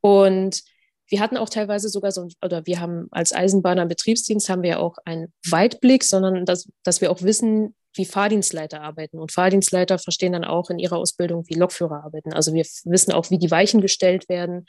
Und 0.00 0.64
wir 1.08 1.20
hatten 1.20 1.36
auch 1.36 1.48
teilweise 1.48 1.88
sogar 1.88 2.10
so, 2.10 2.28
oder 2.44 2.66
wir 2.66 2.80
haben 2.80 3.06
als 3.10 3.32
Eisenbahner 3.32 3.86
Betriebsdienst 3.86 4.48
haben 4.48 4.62
wir 4.62 4.80
auch 4.80 4.96
einen 5.04 5.32
Weitblick, 5.48 6.02
sondern 6.02 6.44
dass, 6.44 6.68
dass 6.82 7.00
wir 7.00 7.10
auch 7.10 7.22
wissen, 7.22 7.74
wie 7.94 8.04
Fahrdienstleiter 8.04 8.82
arbeiten. 8.82 9.18
Und 9.18 9.32
Fahrdienstleiter 9.32 9.98
verstehen 9.98 10.32
dann 10.32 10.44
auch 10.44 10.68
in 10.70 10.78
ihrer 10.78 10.96
Ausbildung, 10.96 11.44
wie 11.46 11.54
Lokführer 11.54 12.04
arbeiten. 12.04 12.32
Also 12.32 12.52
wir 12.52 12.64
wissen 12.84 13.12
auch, 13.12 13.30
wie 13.30 13.38
die 13.38 13.50
Weichen 13.50 13.80
gestellt 13.80 14.28
werden, 14.28 14.66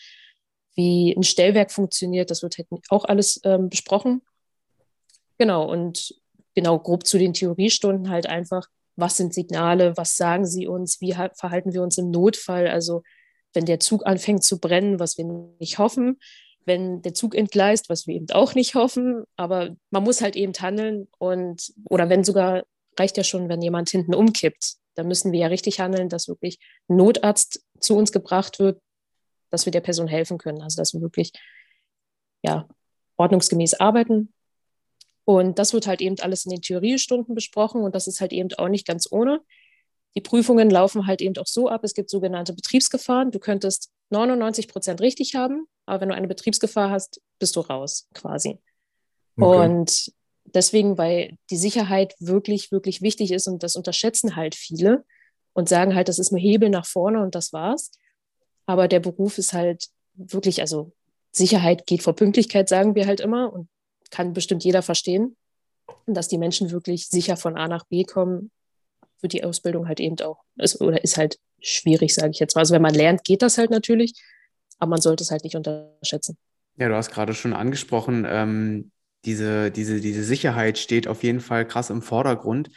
wie 0.76 1.14
ein 1.16 1.24
Stellwerk 1.24 1.72
funktioniert. 1.72 2.32
Das 2.32 2.44
wird 2.44 2.58
halt 2.58 2.68
auch 2.90 3.06
alles 3.06 3.42
ähm, 3.44 3.70
besprochen. 3.70 4.22
Genau, 5.38 5.70
und 5.70 6.16
genau 6.56 6.80
grob 6.80 7.06
zu 7.06 7.18
den 7.18 7.34
Theoriestunden 7.34 8.10
halt 8.10 8.28
einfach, 8.28 8.68
was 8.96 9.18
sind 9.18 9.34
Signale, 9.34 9.96
was 9.98 10.16
sagen 10.16 10.46
sie 10.46 10.68
uns, 10.68 11.02
wie 11.02 11.14
verhalten 11.14 11.74
wir 11.74 11.84
uns 11.84 11.98
im 11.98 12.10
Notfall, 12.10 12.68
also 12.68 13.04
wenn 13.54 13.66
der 13.66 13.80
Zug 13.80 14.06
anfängt 14.06 14.44
zu 14.44 14.60
brennen, 14.60 15.00
was 15.00 15.18
wir 15.18 15.26
nicht 15.60 15.78
hoffen, 15.78 16.20
wenn 16.66 17.02
der 17.02 17.14
Zug 17.14 17.34
entgleist, 17.34 17.90
was 17.90 18.08
wir 18.08 18.16
eben 18.16 18.30
auch 18.32 18.54
nicht 18.54 18.76
hoffen, 18.76 19.24
aber 19.36 19.76
man 19.90 20.04
muss 20.04 20.22
halt 20.22 20.36
eben 20.36 20.54
handeln 20.54 21.08
und 21.18 21.74
oder 21.90 22.10
wenn 22.10 22.24
sogar 22.24 22.64
reicht 23.00 23.18
ja 23.18 23.24
schon, 23.24 23.48
wenn 23.50 23.62
jemand 23.62 23.90
hinten 23.90 24.14
umkippt, 24.14 24.76
dann 24.96 25.08
müssen 25.08 25.32
wir 25.32 25.40
ja 25.40 25.48
richtig 25.48 25.80
handeln, 25.80 26.10
dass 26.10 26.28
wirklich 26.28 26.60
ein 26.90 26.98
Notarzt 26.98 27.64
zu 27.80 27.96
uns 27.96 28.12
gebracht 28.12 28.60
wird, 28.60 28.82
dass 29.50 29.66
wir 29.66 29.72
der 29.72 29.82
Person 29.82 30.08
helfen 30.08 30.38
können, 30.38 30.62
also 30.62 30.78
dass 30.78 30.94
wir 30.94 31.02
wirklich 31.02 31.32
ja 32.44 32.68
ordnungsgemäß 33.16 33.76
arbeiten. 33.76 34.34
Und 35.24 35.60
das 35.60 35.74
wird 35.74 35.88
halt 35.88 36.02
eben 36.02 36.18
alles 36.20 36.46
in 36.46 36.52
den 36.52 36.62
Theoriestunden 36.62 37.36
besprochen 37.36 37.82
und 37.82 37.96
das 37.96 38.08
ist 38.08 38.22
halt 38.22 38.34
eben 38.34 38.50
auch 38.58 38.70
nicht 38.70 38.88
ganz 38.88 39.08
ohne. 39.12 39.42
Die 40.16 40.22
Prüfungen 40.22 40.70
laufen 40.70 41.06
halt 41.06 41.22
eben 41.22 41.38
auch 41.38 41.48
so 41.48 41.70
ab, 41.70 41.82
es 41.84 41.94
gibt 41.94 42.10
sogenannte 42.10 42.54
Betriebsgefahren. 42.54 43.32
Du 43.32 43.40
könntest 43.40 43.92
99 44.10 44.68
Prozent 44.68 45.02
richtig 45.02 45.36
haben, 45.36 45.68
aber 45.86 46.02
wenn 46.02 46.10
du 46.10 46.16
eine 46.16 46.28
Betriebsgefahr 46.28 46.90
hast, 46.90 47.22
bist 47.40 47.56
du 47.56 47.62
raus 47.62 48.08
quasi. 48.14 48.60
Okay. 49.38 49.66
Und 49.66 50.12
deswegen, 50.46 50.98
weil 50.98 51.38
die 51.50 51.58
Sicherheit 51.58 52.16
wirklich, 52.20 52.72
wirklich 52.72 53.02
wichtig 53.02 53.32
ist 53.32 53.48
und 53.48 53.62
das 53.64 53.76
unterschätzen 53.76 54.36
halt 54.36 54.56
viele 54.56 55.06
und 55.54 55.70
sagen 55.70 55.94
halt, 55.94 56.08
das 56.08 56.20
ist 56.20 56.32
nur 56.32 56.42
Hebel 56.42 56.70
nach 56.70 56.86
vorne 56.86 57.22
und 57.22 57.36
das 57.36 57.54
war's. 57.54 57.92
Aber 58.66 58.88
der 58.88 59.00
Beruf 59.00 59.38
ist 59.38 59.54
halt 59.54 59.88
wirklich, 60.16 60.62
also 60.62 60.94
Sicherheit 61.32 61.86
geht 61.86 62.02
vor 62.02 62.16
Pünktlichkeit, 62.16 62.70
sagen 62.70 62.96
wir 62.96 63.06
halt 63.06 63.20
immer. 63.20 63.54
Und 63.54 63.70
kann 64.10 64.34
bestimmt 64.34 64.64
jeder 64.64 64.82
verstehen. 64.82 65.36
Dass 66.06 66.28
die 66.28 66.38
Menschen 66.38 66.72
wirklich 66.72 67.08
sicher 67.08 67.38
von 67.38 67.58
A 67.58 67.68
nach 67.68 67.86
B 67.86 68.04
kommen, 68.04 68.52
wird 69.22 69.34
die 69.34 69.44
Ausbildung 69.44 69.88
halt 69.88 70.00
eben 70.00 70.20
auch, 70.22 70.44
ist, 70.58 70.82
oder 70.82 71.04
ist 71.04 71.18
halt 71.18 71.40
schwierig, 71.60 72.14
sage 72.14 72.32
ich 72.32 72.40
jetzt 72.40 72.56
mal. 72.56 72.62
Also 72.62 72.74
wenn 72.74 72.82
man 72.82 72.94
lernt, 72.94 73.24
geht 73.24 73.42
das 73.42 73.58
halt 73.58 73.72
natürlich, 73.72 74.14
aber 74.80 74.92
man 74.92 75.02
sollte 75.02 75.24
es 75.24 75.32
halt 75.32 75.44
nicht 75.44 75.56
unterschätzen. 75.56 76.38
Ja, 76.78 76.90
du 76.90 76.96
hast 76.96 77.12
gerade 77.12 77.34
schon 77.34 77.54
angesprochen, 77.54 78.26
ähm, 78.30 78.92
diese, 79.26 79.72
diese, 79.72 80.00
diese 80.00 80.24
Sicherheit 80.24 80.78
steht 80.78 81.08
auf 81.08 81.24
jeden 81.24 81.40
Fall 81.40 81.68
krass 81.68 81.90
im 81.90 82.02
Vordergrund. 82.02 82.70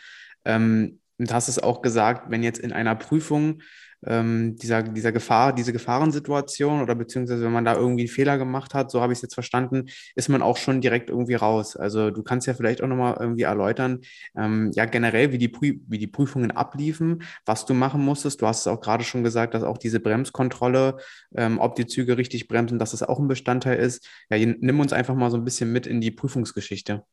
Ähm, 0.45 1.01
und 1.19 1.33
hast 1.33 1.49
es 1.49 1.59
auch 1.59 1.83
gesagt, 1.83 2.31
wenn 2.31 2.43
jetzt 2.43 2.59
in 2.59 2.73
einer 2.73 2.95
Prüfung 2.95 3.61
ähm, 4.07 4.57
dieser, 4.57 4.83
dieser 4.83 5.13
Gefahr, 5.13 5.55
diese 5.55 5.73
Gefahrensituation 5.73 6.83
oder 6.83 6.95
beziehungsweise 6.95 7.45
wenn 7.45 7.53
man 7.53 7.65
da 7.65 7.75
irgendwie 7.75 8.03
einen 8.03 8.09
Fehler 8.09 8.39
gemacht 8.39 8.75
hat, 8.75 8.91
so 8.91 9.01
habe 9.01 9.13
ich 9.13 9.19
es 9.19 9.23
jetzt 9.23 9.35
verstanden, 9.35 9.87
ist 10.15 10.29
man 10.29 10.43
auch 10.43 10.57
schon 10.57 10.81
direkt 10.81 11.11
irgendwie 11.11 11.35
raus. 11.35 11.77
Also 11.77 12.11
du 12.11 12.23
kannst 12.23 12.47
ja 12.47 12.55
vielleicht 12.55 12.83
auch 12.83 12.89
nochmal 12.89 13.17
irgendwie 13.21 13.43
erläutern, 13.43 14.01
ähm, 14.37 14.71
ja 14.75 14.85
generell, 14.87 15.33
wie 15.33 15.39
die, 15.39 15.53
wie 15.61 15.99
die 15.99 16.07
Prüfungen 16.07 16.51
abliefen, 16.51 17.23
was 17.45 17.67
du 17.67 17.75
machen 17.75 18.05
musstest. 18.05 18.41
Du 18.43 18.47
hast 18.47 18.61
es 18.61 18.67
auch 18.67 18.81
gerade 18.81 19.05
schon 19.05 19.25
gesagt, 19.25 19.55
dass 19.55 19.63
auch 19.63 19.79
diese 19.79 20.01
Bremskontrolle, 20.01 20.97
ähm, 21.37 21.59
ob 21.59 21.75
die 21.75 21.87
Züge 21.87 22.17
richtig 22.17 22.49
bremsen, 22.49 22.79
dass 22.79 22.93
das 22.93 23.03
auch 23.03 23.19
ein 23.19 23.29
Bestandteil 23.29 23.79
ist. 23.79 24.07
Ja, 24.31 24.39
nimm 24.39 24.81
uns 24.81 24.93
einfach 24.93 25.15
mal 25.15 25.31
so 25.31 25.37
ein 25.37 25.45
bisschen 25.45 25.73
mit 25.73 25.87
in 25.87 26.01
die 26.01 26.11
Prüfungsgeschichte. 26.11 27.05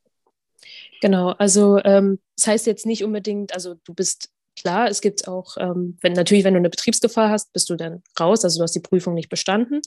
Genau, 1.01 1.29
also 1.32 1.77
ähm, 1.84 2.20
das 2.36 2.48
heißt 2.48 2.67
jetzt 2.67 2.86
nicht 2.86 3.03
unbedingt, 3.03 3.53
also 3.53 3.75
du 3.84 3.94
bist 3.94 4.32
Klar, 4.60 4.90
es 4.90 5.02
gibt 5.02 5.28
auch, 5.28 5.56
ähm, 5.60 5.98
wenn 6.02 6.14
natürlich, 6.14 6.44
wenn 6.44 6.56
du 6.56 6.60
eine 6.60 6.70
Betriebsgefahr 6.70 7.30
hast, 7.30 7.54
bist 7.54 7.70
du 7.70 7.76
dann 7.76 8.02
raus, 8.20 8.44
also 8.44 8.60
du 8.60 8.64
hast 8.64 8.74
die 8.74 8.80
Prüfung 8.80 9.14
nicht 9.14 9.30
bestanden. 9.30 9.82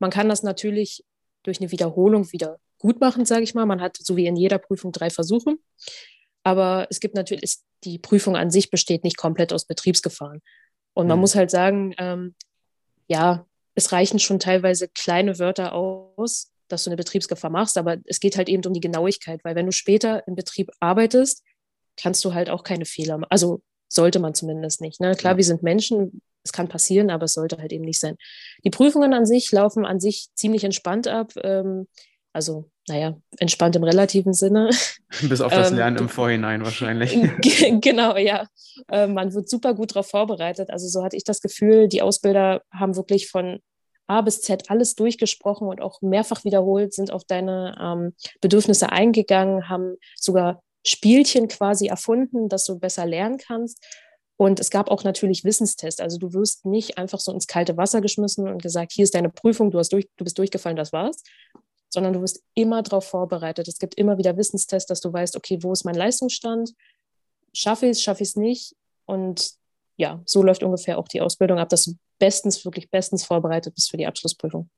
Man 0.00 0.10
kann 0.10 0.28
das 0.28 0.42
natürlich 0.42 1.04
durch 1.44 1.60
eine 1.60 1.70
Wiederholung 1.70 2.32
wieder 2.32 2.58
gut 2.78 3.00
machen, 3.00 3.24
sage 3.24 3.44
ich 3.44 3.54
mal. 3.54 3.66
Man 3.66 3.80
hat 3.80 3.96
so 3.96 4.16
wie 4.16 4.26
in 4.26 4.36
jeder 4.36 4.58
Prüfung 4.58 4.90
drei 4.90 5.10
Versuche. 5.10 5.56
Aber 6.42 6.86
es 6.90 7.00
gibt 7.00 7.14
natürlich, 7.14 7.58
die 7.84 7.98
Prüfung 7.98 8.36
an 8.36 8.50
sich 8.50 8.70
besteht 8.70 9.04
nicht 9.04 9.16
komplett 9.16 9.52
aus 9.52 9.66
Betriebsgefahren. 9.66 10.40
Und 10.94 11.06
man 11.06 11.18
mhm. 11.18 11.20
muss 11.20 11.34
halt 11.36 11.50
sagen, 11.50 11.94
ähm, 11.98 12.34
ja, 13.06 13.46
es 13.74 13.92
reichen 13.92 14.18
schon 14.18 14.40
teilweise 14.40 14.88
kleine 14.88 15.38
Wörter 15.38 15.74
aus, 15.74 16.52
dass 16.66 16.84
du 16.84 16.90
eine 16.90 16.96
Betriebsgefahr 16.96 17.50
machst, 17.50 17.78
aber 17.78 17.98
es 18.04 18.18
geht 18.18 18.36
halt 18.36 18.48
eben 18.48 18.64
um 18.64 18.74
die 18.74 18.80
Genauigkeit, 18.80 19.40
weil 19.44 19.54
wenn 19.54 19.66
du 19.66 19.72
später 19.72 20.26
im 20.26 20.34
Betrieb 20.34 20.70
arbeitest, 20.80 21.44
kannst 21.96 22.24
du 22.24 22.34
halt 22.34 22.50
auch 22.50 22.64
keine 22.64 22.84
Fehler 22.84 23.18
machen. 23.18 23.30
Also 23.30 23.62
sollte 23.88 24.18
man 24.18 24.34
zumindest 24.34 24.80
nicht. 24.80 25.00
Ne? 25.00 25.14
Klar, 25.14 25.36
wir 25.36 25.44
sind 25.44 25.62
Menschen, 25.62 26.20
es 26.44 26.52
kann 26.52 26.68
passieren, 26.68 27.10
aber 27.10 27.24
es 27.24 27.34
sollte 27.34 27.58
halt 27.58 27.72
eben 27.72 27.84
nicht 27.84 28.00
sein. 28.00 28.16
Die 28.64 28.70
Prüfungen 28.70 29.14
an 29.14 29.26
sich 29.26 29.50
laufen 29.52 29.84
an 29.84 30.00
sich 30.00 30.28
ziemlich 30.34 30.64
entspannt 30.64 31.08
ab. 31.08 31.32
Ähm, 31.42 31.88
also 32.32 32.70
naja, 32.88 33.16
entspannt 33.38 33.76
im 33.76 33.84
relativen 33.84 34.32
Sinne. 34.32 34.70
Bis 35.22 35.40
auf 35.40 35.52
das 35.52 35.70
ähm, 35.70 35.76
Lernen 35.76 35.96
im 35.98 36.08
Vorhinein 36.08 36.64
wahrscheinlich. 36.64 37.12
genau, 37.80 38.16
ja. 38.16 38.46
Äh, 38.90 39.06
man 39.06 39.34
wird 39.34 39.48
super 39.48 39.74
gut 39.74 39.92
darauf 39.92 40.08
vorbereitet. 40.08 40.70
Also 40.70 40.88
so 40.88 41.04
hatte 41.04 41.16
ich 41.16 41.24
das 41.24 41.40
Gefühl, 41.40 41.88
die 41.88 42.02
Ausbilder 42.02 42.62
haben 42.72 42.96
wirklich 42.96 43.28
von 43.28 43.60
A 44.06 44.22
bis 44.22 44.40
Z 44.40 44.70
alles 44.70 44.94
durchgesprochen 44.94 45.68
und 45.68 45.82
auch 45.82 46.00
mehrfach 46.00 46.44
wiederholt, 46.44 46.94
sind 46.94 47.12
auf 47.12 47.24
deine 47.24 47.76
ähm, 47.78 48.14
Bedürfnisse 48.40 48.90
eingegangen, 48.90 49.68
haben 49.68 49.96
sogar 50.16 50.62
Spielchen 50.86 51.48
quasi 51.48 51.86
erfunden, 51.86 52.48
dass 52.48 52.64
du 52.64 52.78
besser 52.78 53.06
lernen 53.06 53.38
kannst. 53.38 53.84
Und 54.36 54.60
es 54.60 54.70
gab 54.70 54.88
auch 54.90 55.02
natürlich 55.02 55.44
Wissenstests. 55.44 56.00
Also 56.00 56.18
du 56.18 56.32
wirst 56.32 56.64
nicht 56.64 56.96
einfach 56.96 57.18
so 57.18 57.32
ins 57.32 57.48
kalte 57.48 57.76
Wasser 57.76 58.00
geschmissen 58.00 58.48
und 58.48 58.62
gesagt, 58.62 58.92
hier 58.92 59.02
ist 59.02 59.14
deine 59.14 59.30
Prüfung, 59.30 59.70
du, 59.70 59.78
hast 59.78 59.92
durch, 59.92 60.08
du 60.16 60.24
bist 60.24 60.38
durchgefallen, 60.38 60.76
das 60.76 60.92
war's. 60.92 61.22
Sondern 61.90 62.12
du 62.12 62.20
wirst 62.20 62.42
immer 62.54 62.82
darauf 62.82 63.04
vorbereitet. 63.04 63.66
Es 63.66 63.78
gibt 63.78 63.96
immer 63.96 64.16
wieder 64.16 64.36
Wissenstests, 64.36 64.86
dass 64.86 65.00
du 65.00 65.12
weißt, 65.12 65.36
okay, 65.36 65.58
wo 65.62 65.72
ist 65.72 65.84
mein 65.84 65.96
Leistungsstand? 65.96 66.72
Schaffe 67.52 67.86
ich 67.86 67.92
es, 67.92 68.02
schaffe 68.02 68.22
ich 68.22 68.30
es 68.30 68.36
nicht? 68.36 68.76
Und 69.06 69.54
ja, 69.96 70.22
so 70.24 70.42
läuft 70.42 70.62
ungefähr 70.62 70.98
auch 70.98 71.08
die 71.08 71.20
Ausbildung 71.20 71.58
ab, 71.58 71.68
dass 71.70 71.84
du 71.84 71.94
bestens, 72.20 72.64
wirklich 72.64 72.90
bestens 72.90 73.24
vorbereitet 73.24 73.74
bist 73.74 73.90
für 73.90 73.96
die 73.96 74.06
Abschlussprüfung. 74.06 74.70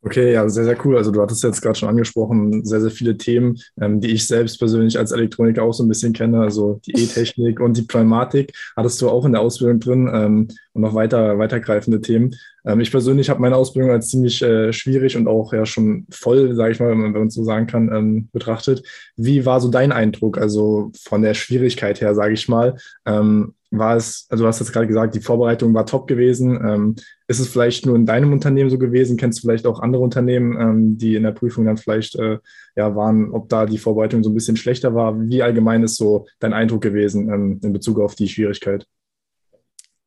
Okay, 0.00 0.32
ja, 0.32 0.48
sehr, 0.48 0.64
sehr 0.64 0.86
cool. 0.86 0.96
Also 0.96 1.10
du 1.10 1.20
hattest 1.20 1.42
jetzt 1.42 1.60
gerade 1.60 1.76
schon 1.76 1.88
angesprochen, 1.88 2.64
sehr, 2.64 2.80
sehr 2.80 2.90
viele 2.92 3.16
Themen, 3.16 3.58
ähm, 3.80 4.00
die 4.00 4.12
ich 4.12 4.28
selbst 4.28 4.58
persönlich 4.58 4.96
als 4.96 5.10
Elektroniker 5.10 5.64
auch 5.64 5.72
so 5.72 5.82
ein 5.82 5.88
bisschen 5.88 6.12
kenne, 6.12 6.40
also 6.40 6.80
die 6.86 6.92
E-Technik 6.92 7.58
und 7.58 7.76
die 7.76 7.82
Pneumatik 7.82 8.52
hattest 8.76 9.02
du 9.02 9.08
auch 9.08 9.24
in 9.24 9.32
der 9.32 9.40
Ausbildung 9.40 9.80
drin 9.80 10.10
ähm, 10.12 10.48
und 10.72 10.82
noch 10.82 10.94
weiter, 10.94 11.38
weitergreifende 11.38 12.00
Themen. 12.00 12.36
Ähm, 12.64 12.80
ich 12.80 12.90
persönlich 12.90 13.30
habe 13.30 13.40
meine 13.40 13.56
Ausbildung 13.56 13.90
als 13.90 14.08
ziemlich 14.08 14.42
äh, 14.42 14.72
schwierig 14.72 15.16
und 15.16 15.28
auch 15.28 15.52
ja 15.52 15.66
schon 15.66 16.06
voll, 16.10 16.54
sage 16.54 16.72
ich 16.72 16.80
mal, 16.80 16.90
wenn 16.90 16.98
man, 16.98 17.12
man 17.12 17.30
so 17.30 17.44
sagen 17.44 17.66
kann, 17.66 17.90
ähm, 17.92 18.28
betrachtet. 18.32 18.82
Wie 19.16 19.46
war 19.46 19.60
so 19.60 19.68
dein 19.68 19.92
Eindruck, 19.92 20.38
also 20.38 20.90
von 21.00 21.22
der 21.22 21.34
Schwierigkeit 21.34 22.00
her, 22.00 22.14
sage 22.14 22.34
ich 22.34 22.48
mal? 22.48 22.76
Ähm, 23.06 23.54
war 23.70 23.96
es, 23.96 24.26
also 24.30 24.44
du 24.44 24.48
hast 24.48 24.60
jetzt 24.60 24.72
gerade 24.72 24.86
gesagt, 24.86 25.14
die 25.14 25.20
Vorbereitung 25.20 25.74
war 25.74 25.84
top 25.84 26.06
gewesen. 26.06 26.58
Ähm, 26.64 26.96
ist 27.26 27.38
es 27.38 27.48
vielleicht 27.48 27.84
nur 27.84 27.96
in 27.96 28.06
deinem 28.06 28.32
Unternehmen 28.32 28.70
so 28.70 28.78
gewesen? 28.78 29.16
Kennst 29.16 29.38
du 29.38 29.42
vielleicht 29.42 29.66
auch 29.66 29.80
andere 29.80 30.02
Unternehmen, 30.02 30.58
ähm, 30.58 30.98
die 30.98 31.16
in 31.16 31.22
der 31.22 31.32
Prüfung 31.32 31.66
dann 31.66 31.76
vielleicht 31.76 32.16
äh, 32.16 32.38
ja 32.76 32.96
waren, 32.96 33.30
ob 33.32 33.48
da 33.48 33.66
die 33.66 33.78
Vorbereitung 33.78 34.22
so 34.24 34.30
ein 34.30 34.34
bisschen 34.34 34.56
schlechter 34.56 34.94
war? 34.94 35.20
Wie 35.20 35.42
allgemein 35.42 35.82
ist 35.82 35.96
so 35.96 36.26
dein 36.38 36.54
Eindruck 36.54 36.82
gewesen 36.82 37.30
ähm, 37.30 37.60
in 37.62 37.72
Bezug 37.72 38.00
auf 38.00 38.14
die 38.14 38.28
Schwierigkeit? 38.28 38.86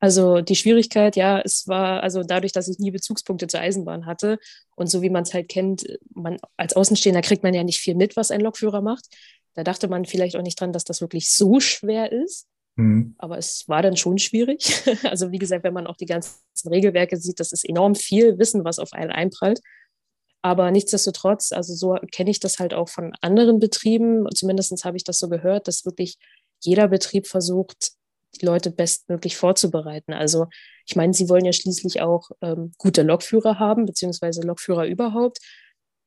Also 0.02 0.40
die 0.40 0.56
Schwierigkeit, 0.56 1.14
ja, 1.14 1.40
es 1.44 1.68
war 1.68 2.02
also 2.02 2.24
dadurch, 2.24 2.50
dass 2.50 2.66
ich 2.66 2.80
nie 2.80 2.90
Bezugspunkte 2.90 3.46
zur 3.46 3.60
Eisenbahn 3.60 4.04
hatte 4.04 4.40
und 4.74 4.88
so 4.88 5.00
wie 5.00 5.10
man 5.10 5.22
es 5.22 5.32
halt 5.32 5.48
kennt, 5.48 5.86
man 6.12 6.38
als 6.56 6.74
Außenstehender 6.74 7.22
kriegt 7.22 7.44
man 7.44 7.54
ja 7.54 7.62
nicht 7.62 7.78
viel 7.78 7.94
mit, 7.94 8.16
was 8.16 8.32
ein 8.32 8.40
Lokführer 8.40 8.80
macht. 8.80 9.06
Da 9.54 9.62
dachte 9.62 9.86
man 9.86 10.04
vielleicht 10.04 10.34
auch 10.34 10.42
nicht 10.42 10.60
dran, 10.60 10.72
dass 10.72 10.82
das 10.82 11.02
wirklich 11.02 11.30
so 11.30 11.60
schwer 11.60 12.10
ist. 12.10 12.48
Mhm. 12.74 13.14
Aber 13.18 13.38
es 13.38 13.68
war 13.68 13.80
dann 13.80 13.96
schon 13.96 14.18
schwierig. 14.18 14.82
Also 15.04 15.30
wie 15.30 15.38
gesagt, 15.38 15.62
wenn 15.62 15.72
man 15.72 15.86
auch 15.86 15.96
die 15.96 16.06
ganzen 16.06 16.40
Regelwerke 16.68 17.16
sieht, 17.16 17.38
das 17.38 17.52
ist 17.52 17.64
enorm 17.64 17.94
viel 17.94 18.40
Wissen, 18.40 18.64
was 18.64 18.80
auf 18.80 18.94
einen 18.94 19.12
einprallt. 19.12 19.60
Aber 20.42 20.72
nichtsdestotrotz, 20.72 21.52
also 21.52 21.74
so 21.74 21.96
kenne 22.10 22.30
ich 22.30 22.40
das 22.40 22.58
halt 22.58 22.74
auch 22.74 22.88
von 22.88 23.12
anderen 23.20 23.60
Betrieben. 23.60 24.26
Zumindest 24.34 24.84
habe 24.84 24.96
ich 24.96 25.04
das 25.04 25.20
so 25.20 25.28
gehört, 25.28 25.68
dass 25.68 25.84
wirklich 25.84 26.18
jeder 26.58 26.88
Betrieb 26.88 27.28
versucht, 27.28 27.92
die 28.40 28.46
Leute 28.46 28.70
bestmöglich 28.70 29.36
vorzubereiten. 29.36 30.12
Also 30.12 30.46
ich 30.86 30.96
meine, 30.96 31.12
sie 31.12 31.28
wollen 31.28 31.44
ja 31.44 31.52
schließlich 31.52 32.00
auch 32.00 32.30
ähm, 32.40 32.72
gute 32.78 33.02
Lokführer 33.02 33.58
haben, 33.58 33.86
beziehungsweise 33.86 34.42
Lokführer 34.42 34.86
überhaupt. 34.86 35.38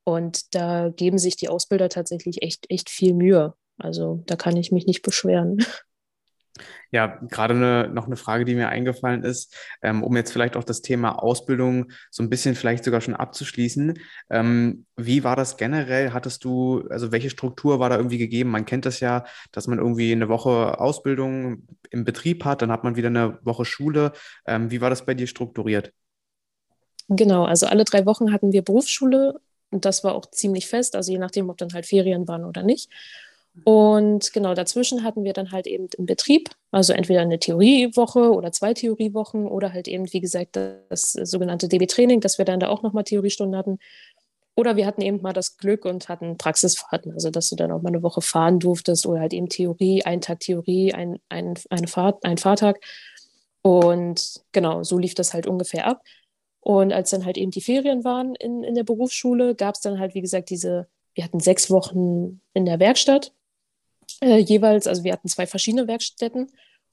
Und 0.04 0.54
da 0.54 0.90
geben 0.90 1.18
sich 1.18 1.36
die 1.36 1.50
Ausbilder 1.50 1.90
tatsächlich 1.90 2.42
echt, 2.44 2.70
echt 2.70 2.90
viel 2.90 3.14
Mühe. 3.14 3.54
Also 3.78 4.24
da 4.28 4.36
kann 4.36 4.58
ich 4.58 4.72
mich 4.72 4.86
nicht 4.86 5.02
beschweren. 5.02 5.58
Ja, 6.92 7.20
gerade 7.30 7.54
eine, 7.54 7.90
noch 7.90 8.06
eine 8.06 8.16
Frage, 8.16 8.46
die 8.46 8.56
mir 8.56 8.70
eingefallen 8.70 9.24
ist, 9.24 9.56
ähm, 9.82 10.04
um 10.04 10.16
jetzt 10.16 10.32
vielleicht 10.32 10.56
auch 10.56 10.64
das 10.64 10.82
Thema 10.82 11.22
Ausbildung 11.22 11.92
so 12.10 12.24
ein 12.24 12.30
bisschen 12.30 12.56
vielleicht 12.56 12.84
sogar 12.84 13.02
schon 13.02 13.16
abzuschließen. 13.16 14.00
Ähm, 14.30 14.86
wie 14.96 15.24
war 15.24 15.36
das 15.36 15.58
generell? 15.58 16.14
Hattest 16.14 16.44
du, 16.46 16.88
also 16.90 17.12
welche 17.12 17.30
Struktur 17.30 17.80
war 17.80 17.90
da 17.90 17.98
irgendwie 17.98 18.18
gegeben? 18.18 18.52
Man 18.52 18.66
kennt 18.66 18.86
das 18.86 19.00
ja, 19.02 19.26
dass 19.52 19.68
man 19.68 19.80
irgendwie 19.80 20.12
eine 20.12 20.30
Woche 20.30 20.80
Ausbildung 20.80 21.68
im 21.90 22.06
Betrieb 22.06 22.46
hat, 22.46 22.62
dann 22.62 22.72
hat 22.72 22.84
man 22.84 22.96
wieder 22.96 23.10
eine 23.10 23.40
Woche 23.44 23.66
Schule. 23.66 24.14
Ähm, 24.46 24.72
wie 24.72 24.82
war 24.82 24.90
das 24.90 25.06
bei 25.06 25.14
dir 25.14 25.28
strukturiert? 25.28 25.92
Genau, 27.10 27.46
also 27.46 27.68
alle 27.68 27.84
drei 27.84 28.06
Wochen 28.06 28.32
hatten 28.32 28.52
wir 28.52 28.64
Berufsschule 28.64 29.40
und 29.70 29.86
das 29.86 30.04
war 30.04 30.16
auch 30.16 30.26
ziemlich 30.32 30.68
fest, 30.68 30.96
also 30.96 31.12
je 31.12 31.20
nachdem, 31.20 31.50
ob 31.50 31.58
dann 31.58 31.74
halt 31.74 31.86
Ferien 31.86 32.28
waren 32.28 32.46
oder 32.46 32.64
nicht. 32.64 32.90
Und 33.64 34.34
genau 34.34 34.54
dazwischen 34.54 35.04
hatten 35.04 35.24
wir 35.24 35.34
dann 35.34 35.52
halt 35.52 35.66
eben 35.66 35.88
im 35.98 36.06
Betrieb, 36.06 36.50
also 36.72 36.94
entweder 36.94 37.22
eine 37.22 37.40
Theoriewoche 37.40 38.32
oder 38.34 38.52
zwei 38.52 38.74
Theoriewochen 38.74 39.48
oder 39.48 39.72
halt 39.72 39.88
eben, 39.88 40.12
wie 40.12 40.20
gesagt, 40.20 40.56
das 40.56 41.14
sogenannte 41.14 41.68
DB-Training, 41.68 42.20
dass 42.20 42.38
wir 42.38 42.46
dann 42.46 42.60
da 42.60 42.70
auch 42.70 42.84
nochmal 42.84 43.06
Theoriestunden 43.06 43.58
hatten. 43.58 43.80
Oder 44.56 44.76
wir 44.78 44.86
hatten 44.86 45.02
eben 45.02 45.22
mal 45.22 45.34
das 45.34 45.58
Glück 45.58 45.86
und 45.86 46.10
hatten 46.10 46.38
Praxisfahrten, 46.38 47.12
also 47.14 47.30
dass 47.30 47.50
du 47.50 47.56
dann 47.56 47.72
auch 47.72 47.82
mal 47.82 47.90
eine 47.90 48.04
Woche 48.04 48.22
fahren 48.22 48.60
durftest 48.60 49.06
oder 49.06 49.20
halt 49.20 49.34
eben 49.34 49.50
Theorie, 49.50 50.04
ein 50.04 50.22
Tag 50.22 50.40
Theorie, 50.42 50.94
ein, 50.94 51.20
ein, 51.30 51.56
eine 51.70 51.88
Fahrt, 51.88 52.24
ein 52.24 52.38
Fahrtag. 52.38 52.80
Und 53.62 54.42
genau, 54.52 54.84
so 54.84 54.98
lief 54.98 55.14
das 55.16 55.34
halt 55.34 55.48
ungefähr 55.48 55.88
ab. 55.88 56.02
Und 56.62 56.94
als 56.94 57.10
dann 57.12 57.26
halt 57.26 57.38
eben 57.38 57.52
die 57.52 57.62
Ferien 57.62 58.04
waren 58.04 58.34
in, 58.36 58.64
in 58.64 58.76
der 58.76 58.84
Berufsschule, 58.84 59.56
gab 59.56 59.76
es 59.76 59.82
dann 59.82 60.00
halt, 60.00 60.14
wie 60.16 60.22
gesagt, 60.22 60.50
diese, 60.50 60.88
wir 61.14 61.24
hatten 61.24 61.40
sechs 61.40 61.70
Wochen 61.70 62.42
in 62.54 62.66
der 62.66 62.80
Werkstatt 62.80 63.34
äh, 64.26 64.38
jeweils. 64.38 64.88
Also 64.88 65.04
wir 65.04 65.14
hatten 65.14 65.28
zwei 65.28 65.48
verschiedene 65.48 65.88
Werkstätten 65.88 66.52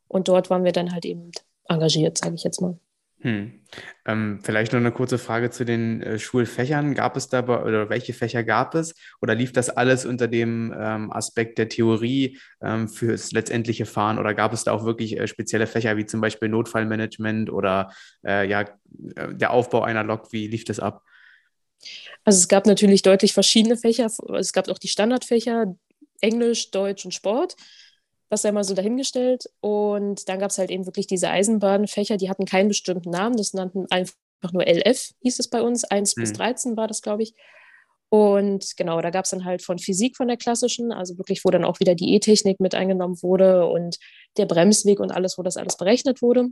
und 0.09 0.29
dort 0.29 0.51
waren 0.51 0.65
wir 0.65 0.73
dann 0.73 0.93
halt 0.93 1.05
eben 1.05 1.33
engagiert, 1.69 2.19
sage 2.19 2.35
ich 2.35 2.45
jetzt 2.45 2.61
mal. 2.61 2.79
Hm. 3.21 3.61
Ähm, 4.05 4.41
vielleicht 4.43 4.73
noch 4.73 4.81
eine 4.81 4.91
kurze 4.91 5.17
Frage 5.17 5.51
zu 5.51 5.65
den 5.65 6.03
äh, 6.03 6.19
Schulfächern. 6.19 6.95
Gab 6.95 7.17
es 7.17 7.29
dabei 7.29 7.63
oder 7.63 7.89
welche 7.89 8.13
Fächer 8.13 8.43
gab 8.43 8.75
es? 8.75 8.97
Oder 9.21 9.37
lief 9.37 9.53
das 9.53 9.71
alles 9.71 10.05
unter 10.05 10.27
dem 10.27 10.75
ähm, 10.77 11.13
Aspekt 11.13 11.59
der 11.59 11.69
Theorie 11.69 12.39
ähm, 12.61 12.89
fürs 12.89 13.31
letztendliche 13.31 13.87
Fahren? 13.87 14.19
Oder 14.19 14.35
gab 14.35 14.53
es 14.53 14.65
da 14.65 14.73
auch 14.73 14.85
wirklich 14.85 15.19
äh, 15.19 15.29
spezielle 15.29 15.69
Fächer 15.69 15.97
wie 15.97 16.05
zum 16.05 16.21
Beispiel 16.21 16.49
Notfallmanagement 16.49 17.49
oder 17.49 17.93
äh, 18.27 18.49
ja, 18.49 18.63
äh, 18.63 19.33
der 19.33 19.53
Aufbau 19.53 19.83
einer 19.83 20.03
Lok? 20.03 20.33
Wie 20.33 20.49
lief 20.49 20.65
das 20.65 20.81
ab? 20.81 21.05
Also 22.25 22.39
es 22.39 22.49
gab 22.49 22.67
natürlich 22.67 23.03
deutlich 23.03 23.33
verschiedene 23.35 23.77
Fächer. 23.77 24.11
Es 24.37 24.53
gab 24.53 24.69
auch 24.69 24.79
die 24.79 24.89
Standardfächer, 24.89 25.77
Englisch, 26.23 26.71
Deutsch 26.71 27.05
und 27.05 27.13
Sport. 27.13 27.57
Das 28.31 28.43
sei 28.43 28.53
mal 28.53 28.65
so 28.65 28.73
dahingestellt. 28.73 29.45
Und 29.61 30.29
dann 30.29 30.39
gab 30.39 30.51
es 30.51 30.59
halt 30.59 30.71
eben 30.71 30.87
wirklich 30.87 31.07
diese 31.07 31.29
Eisenbahnfächer, 31.29 32.17
die 32.17 32.31
hatten 32.31 32.47
keinen 32.47 32.69
bestimmten 32.69 33.11
Namen. 33.11 33.37
Das 33.37 33.53
nannten 33.53 33.87
einfach 33.91 34.15
nur 34.53 34.67
LF, 34.67 35.11
hieß 35.21 35.39
es 35.39 35.49
bei 35.49 35.61
uns. 35.61 35.85
1 35.85 36.17
mhm. 36.17 36.23
bis 36.23 36.33
13 36.33 36.77
war 36.77 36.89
das, 36.89 37.03
glaube 37.03 37.23
ich. 37.25 37.35
Und 38.09 38.77
genau, 38.77 39.01
da 39.01 39.09
gab 39.09 39.25
es 39.25 39.31
dann 39.31 39.47
halt 39.47 39.63
von 39.63 39.79
Physik 39.79 40.19
von 40.19 40.29
der 40.29 40.37
klassischen, 40.37 40.93
also 40.93 41.17
wirklich, 41.17 41.47
wo 41.47 41.51
dann 41.51 41.65
auch 41.65 41.81
wieder 41.81 41.95
die 41.95 42.15
E-Technik 42.15 42.61
mit 42.61 42.75
eingenommen 42.75 43.23
wurde 43.23 43.67
und 43.67 43.99
der 44.37 44.45
Bremsweg 44.45 45.01
und 45.01 45.13
alles, 45.13 45.39
wo 45.39 45.43
das 45.43 45.57
alles 45.57 45.79
berechnet 45.79 46.21
wurde. 46.21 46.49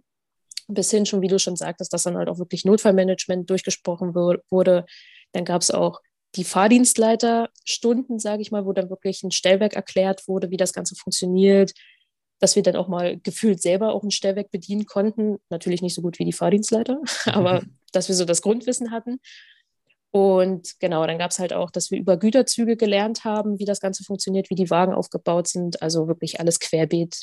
Bis 0.68 0.90
hin 0.90 1.04
schon, 1.04 1.20
wie 1.20 1.28
du 1.28 1.38
schon 1.38 1.56
sagtest, 1.56 1.92
dass 1.92 2.04
dann 2.04 2.16
halt 2.16 2.30
auch 2.30 2.38
wirklich 2.38 2.64
Notfallmanagement 2.64 3.50
durchgesprochen 3.50 4.14
wurde. 4.14 4.86
Dann 5.32 5.44
gab 5.44 5.60
es 5.60 5.70
auch 5.70 6.00
die 6.36 6.44
Fahrdienstleiterstunden, 6.44 8.18
sage 8.18 8.42
ich 8.42 8.52
mal, 8.52 8.64
wo 8.64 8.72
dann 8.72 8.90
wirklich 8.90 9.22
ein 9.22 9.32
Stellwerk 9.32 9.74
erklärt 9.74 10.28
wurde, 10.28 10.50
wie 10.50 10.56
das 10.56 10.72
Ganze 10.72 10.94
funktioniert, 10.94 11.72
dass 12.38 12.56
wir 12.56 12.62
dann 12.62 12.76
auch 12.76 12.88
mal 12.88 13.18
gefühlt 13.18 13.60
selber 13.60 13.92
auch 13.92 14.02
ein 14.02 14.10
Stellwerk 14.10 14.50
bedienen 14.50 14.86
konnten. 14.86 15.38
Natürlich 15.50 15.82
nicht 15.82 15.94
so 15.94 16.02
gut 16.02 16.18
wie 16.18 16.24
die 16.24 16.32
Fahrdienstleiter, 16.32 17.00
aber 17.26 17.62
dass 17.92 18.08
wir 18.08 18.14
so 18.14 18.24
das 18.24 18.42
Grundwissen 18.42 18.90
hatten. 18.90 19.18
Und 20.12 20.80
genau, 20.80 21.06
dann 21.06 21.18
gab 21.18 21.30
es 21.30 21.38
halt 21.38 21.52
auch, 21.52 21.70
dass 21.70 21.90
wir 21.90 21.98
über 21.98 22.16
Güterzüge 22.16 22.76
gelernt 22.76 23.24
haben, 23.24 23.58
wie 23.58 23.64
das 23.64 23.80
Ganze 23.80 24.02
funktioniert, 24.02 24.50
wie 24.50 24.56
die 24.56 24.70
Wagen 24.70 24.92
aufgebaut 24.92 25.46
sind. 25.46 25.82
Also 25.82 26.08
wirklich 26.08 26.40
alles 26.40 26.58
querbeet, 26.58 27.22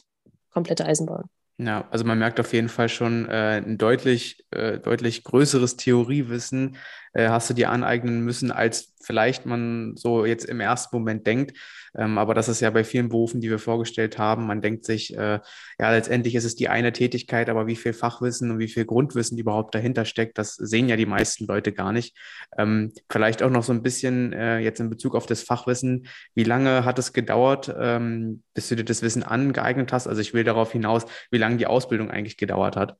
komplette 0.51 0.85
Eisenbahn. 0.85 1.25
Ja, 1.59 1.87
also 1.89 2.05
man 2.05 2.19
merkt 2.19 2.39
auf 2.39 2.53
jeden 2.53 2.69
Fall 2.69 2.87
schon 2.87 3.27
äh, 3.27 3.57
ein 3.65 3.79
deutlich, 3.79 4.45
äh, 4.51 4.77
deutlich 4.77 5.23
größeres 5.23 5.75
Theoriewissen 5.75 6.77
äh, 7.13 7.29
hast 7.29 7.49
du 7.49 7.55
dir 7.55 7.71
aneignen 7.71 8.21
müssen, 8.23 8.51
als 8.51 8.93
vielleicht 9.01 9.47
man 9.47 9.95
so 9.95 10.25
jetzt 10.25 10.45
im 10.45 10.59
ersten 10.59 10.95
Moment 10.95 11.25
denkt. 11.25 11.57
Ähm, 11.97 12.17
aber 12.17 12.33
das 12.33 12.47
ist 12.47 12.59
ja 12.59 12.69
bei 12.69 12.83
vielen 12.83 13.09
Berufen, 13.09 13.41
die 13.41 13.49
wir 13.49 13.59
vorgestellt 13.59 14.17
haben. 14.17 14.45
Man 14.45 14.61
denkt 14.61 14.85
sich, 14.85 15.17
äh, 15.17 15.39
ja, 15.79 15.91
letztendlich 15.91 16.35
ist 16.35 16.43
es 16.43 16.55
die 16.55 16.69
eine 16.69 16.93
Tätigkeit, 16.93 17.49
aber 17.49 17.67
wie 17.67 17.75
viel 17.75 17.93
Fachwissen 17.93 18.51
und 18.51 18.59
wie 18.59 18.67
viel 18.67 18.85
Grundwissen 18.85 19.37
überhaupt 19.37 19.73
dahinter 19.73 20.05
steckt, 20.05 20.37
das 20.37 20.55
sehen 20.55 20.87
ja 20.89 20.95
die 20.95 21.05
meisten 21.05 21.45
Leute 21.45 21.73
gar 21.73 21.91
nicht. 21.91 22.15
Ähm, 22.57 22.93
vielleicht 23.09 23.41
auch 23.41 23.49
noch 23.49 23.63
so 23.63 23.73
ein 23.73 23.81
bisschen 23.81 24.31
äh, 24.33 24.59
jetzt 24.59 24.79
in 24.79 24.89
Bezug 24.89 25.15
auf 25.15 25.25
das 25.25 25.41
Fachwissen. 25.41 26.07
Wie 26.35 26.43
lange 26.43 26.85
hat 26.85 26.99
es 26.99 27.13
gedauert, 27.13 27.73
ähm, 27.79 28.43
bis 28.53 28.69
du 28.69 28.75
dir 28.75 28.85
das 28.85 29.01
Wissen 29.01 29.23
angeeignet 29.23 29.91
hast? 29.91 30.07
Also 30.07 30.21
ich 30.21 30.33
will 30.33 30.43
darauf 30.43 30.71
hinaus, 30.71 31.05
wie 31.31 31.37
lange 31.37 31.57
die 31.57 31.67
Ausbildung 31.67 32.11
eigentlich 32.11 32.37
gedauert 32.37 32.75
hat. 32.75 32.97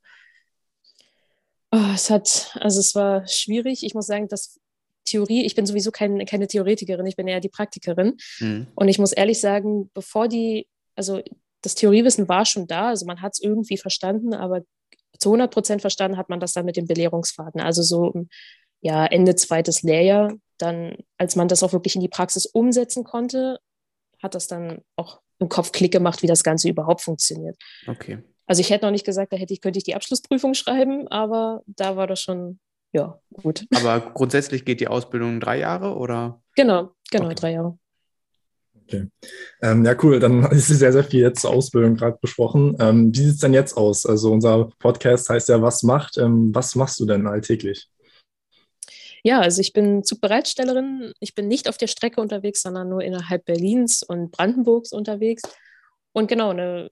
Oh, 1.72 1.92
es 1.94 2.10
hat, 2.10 2.58
also 2.62 2.80
es 2.80 2.96
war 2.96 3.28
schwierig. 3.28 3.84
Ich 3.84 3.94
muss 3.94 4.08
sagen, 4.08 4.28
dass 4.28 4.60
Theorie, 5.08 5.46
ich 5.46 5.56
bin 5.56 5.66
sowieso 5.66 5.92
kein, 5.92 6.26
keine 6.26 6.48
Theoretikerin, 6.48 7.06
ich 7.06 7.16
bin 7.16 7.28
eher 7.28 7.40
die 7.40 7.50
Praktikerin. 7.50 8.18
Mhm. 8.40 8.68
Und 8.76 8.88
ich 8.88 9.00
muss 9.00 9.12
ehrlich 9.12 9.40
sagen, 9.40 9.90
bevor 9.94 10.28
die, 10.28 10.68
also 10.96 11.22
das 11.62 11.76
Theoriewissen 11.76 12.30
war 12.30 12.46
schon 12.46 12.68
da, 12.68 12.90
also 12.90 13.06
man 13.06 13.22
hat 13.22 13.34
es 13.34 13.42
irgendwie 13.42 13.78
verstanden, 13.78 14.34
aber 14.34 14.62
zu 15.20 15.30
100 15.30 15.52
Prozent 15.52 15.82
verstanden 15.82 16.18
hat 16.18 16.30
man 16.30 16.40
das 16.40 16.54
dann 16.54 16.66
mit 16.66 16.78
dem 16.78 16.86
Belehrungsfaden. 16.86 17.60
Also 17.60 17.82
so 17.82 18.14
ja, 18.82 19.06
Ende 19.06 19.36
zweites 19.36 19.82
Lehrjahr, 19.82 20.34
dann, 20.58 20.98
als 21.18 21.36
man 21.36 21.48
das 21.48 21.64
auch 21.64 21.74
wirklich 21.74 21.96
in 21.96 22.02
die 22.02 22.08
Praxis 22.08 22.46
umsetzen 22.46 23.04
konnte, 23.04 23.60
hat 24.22 24.36
das 24.36 24.48
dann 24.48 24.82
auch 24.96 25.22
im 25.40 25.50
Kopf 25.50 25.72
Klick 25.72 25.92
gemacht, 25.92 26.24
wie 26.24 26.28
das 26.28 26.44
Ganze 26.44 26.70
überhaupt 26.70 27.02
funktioniert. 27.02 27.58
Okay. 27.88 28.20
Also 28.48 28.62
ich 28.62 28.70
hätte 28.70 28.86
noch 28.86 28.92
nicht 28.92 29.06
gesagt, 29.06 29.34
da 29.34 29.38
hätte 29.38 29.54
ich, 29.54 29.62
könnte 29.62 29.78
ich 29.78 29.84
die 29.84 29.96
Abschlussprüfung 29.96 30.54
schreiben, 30.54 31.08
aber 31.10 31.64
da 31.68 31.96
war 31.96 32.08
das 32.08 32.22
schon, 32.22 32.60
ja, 32.94 33.20
gut. 33.34 33.66
Aber 33.76 34.00
grundsätzlich 34.14 34.66
geht 34.66 34.80
die 34.80 34.88
Ausbildung 34.88 35.40
drei 35.40 35.60
Jahre 35.60 35.96
oder? 35.96 36.42
Genau, 36.56 36.92
genau, 37.12 37.26
okay. 37.26 37.36
drei 37.36 37.52
Jahre. 37.54 37.78
Okay. 38.84 39.08
Ähm, 39.62 39.84
ja, 39.84 39.96
cool. 40.02 40.20
Dann 40.20 40.44
ist 40.52 40.68
sehr, 40.68 40.94
sehr 40.94 41.04
viel 41.04 41.22
jetzt 41.22 41.42
zur 41.42 41.52
Ausbildung 41.52 41.96
gerade 41.96 42.18
besprochen. 42.22 42.76
Ähm, 42.80 43.14
wie 43.14 43.20
sieht 43.20 43.36
es 43.36 43.40
denn 43.40 43.54
jetzt 43.54 43.76
aus? 43.76 44.06
Also 44.06 44.32
unser 44.32 44.70
Podcast 44.80 45.30
heißt 45.30 45.50
ja, 45.50 45.62
was 45.62 45.84
macht? 45.84 46.18
Ähm, 46.18 46.56
was 46.56 46.76
machst 46.76 47.00
du 47.00 47.06
denn 47.06 47.28
alltäglich? 47.28 47.90
Ja, 49.24 49.42
also 49.42 49.60
ich 49.60 49.74
bin 49.74 50.04
Zugbereitstellerin. 50.04 51.12
Ich 51.20 51.36
bin 51.36 51.50
nicht 51.50 51.68
auf 51.68 51.78
der 51.78 51.88
Strecke 51.88 52.22
unterwegs, 52.22 52.62
sondern 52.62 52.88
nur 52.88 53.04
innerhalb 53.04 53.44
Berlins 53.44 54.02
und 54.04 54.32
Brandenburgs 54.32 54.94
unterwegs. 54.94 55.42
Und 56.14 56.30
genau, 56.30 56.52
eine 56.52 56.90